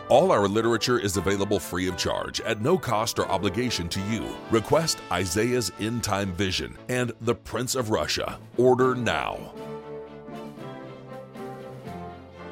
All 0.09 0.33
our 0.33 0.49
literature 0.49 0.99
is 0.99 1.17
available 1.17 1.61
free 1.61 1.87
of 1.87 1.97
charge 1.97 2.41
at 2.41 2.61
no 2.61 2.77
cost 2.77 3.21
or 3.21 3.29
obligation 3.29 3.89
to 3.91 4.01
you. 4.11 4.27
Request 4.51 4.99
Isaiah's 5.13 5.71
End 5.79 6.03
Time 6.03 6.33
Vision 6.33 6.77
and 6.89 7.13
The 7.21 7.37
Prince 7.37 7.77
of 7.77 7.91
Russia. 7.91 8.41
Order 8.57 8.97
now. 8.97 9.53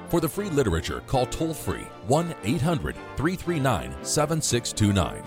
For 0.08 0.20
the 0.20 0.28
free 0.28 0.50
literature, 0.50 1.02
call 1.08 1.26
toll 1.26 1.52
free 1.52 1.86
1 2.06 2.34
800 2.44 2.94
339 3.16 3.92
7629. 4.04 5.22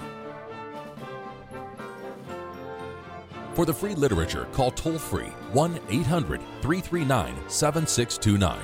For 3.54 3.65
the 3.65 3.74
free 3.74 3.94
literature, 3.94 4.48
call 4.54 4.72
toll 4.72 4.98
free 4.98 5.32
1 5.52 5.80
800 5.89 6.39
339 6.62 7.36
7629. 7.50 8.60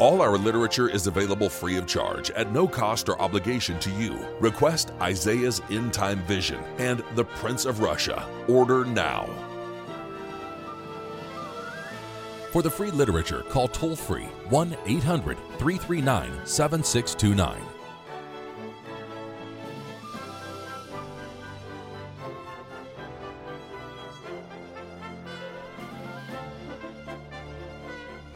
All 0.00 0.20
our 0.20 0.36
literature 0.36 0.88
is 0.88 1.06
available 1.06 1.48
free 1.48 1.76
of 1.76 1.86
charge 1.86 2.30
at 2.32 2.52
no 2.52 2.66
cost 2.66 3.08
or 3.08 3.20
obligation 3.20 3.78
to 3.80 3.90
you. 3.90 4.18
Request 4.40 4.92
Isaiah's 5.00 5.60
End 5.70 5.92
Time 5.92 6.24
Vision 6.26 6.60
and 6.78 7.04
The 7.14 7.24
Prince 7.24 7.64
of 7.66 7.80
Russia. 7.80 8.28
Order 8.48 8.84
now. 8.84 9.47
For 12.58 12.62
the 12.62 12.70
free 12.70 12.90
literature, 12.90 13.44
call 13.50 13.68
toll 13.68 13.94
free 13.94 14.24
1 14.48 14.76
800 14.84 15.36
339 15.58 16.44
7629. 16.44 17.62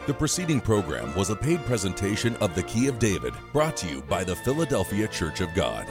The 0.07 0.15
preceding 0.15 0.61
program 0.61 1.13
was 1.17 1.31
a 1.31 1.35
paid 1.35 1.59
presentation 1.65 2.37
of 2.37 2.55
the 2.55 2.63
Key 2.63 2.87
of 2.87 3.01
David, 3.01 3.35
brought 3.53 3.77
to 3.79 3.89
you 3.89 4.03
by 4.03 4.23
the 4.23 4.37
Philadelphia 4.37 5.09
Church 5.09 5.41
of 5.41 5.53
God. 5.53 5.85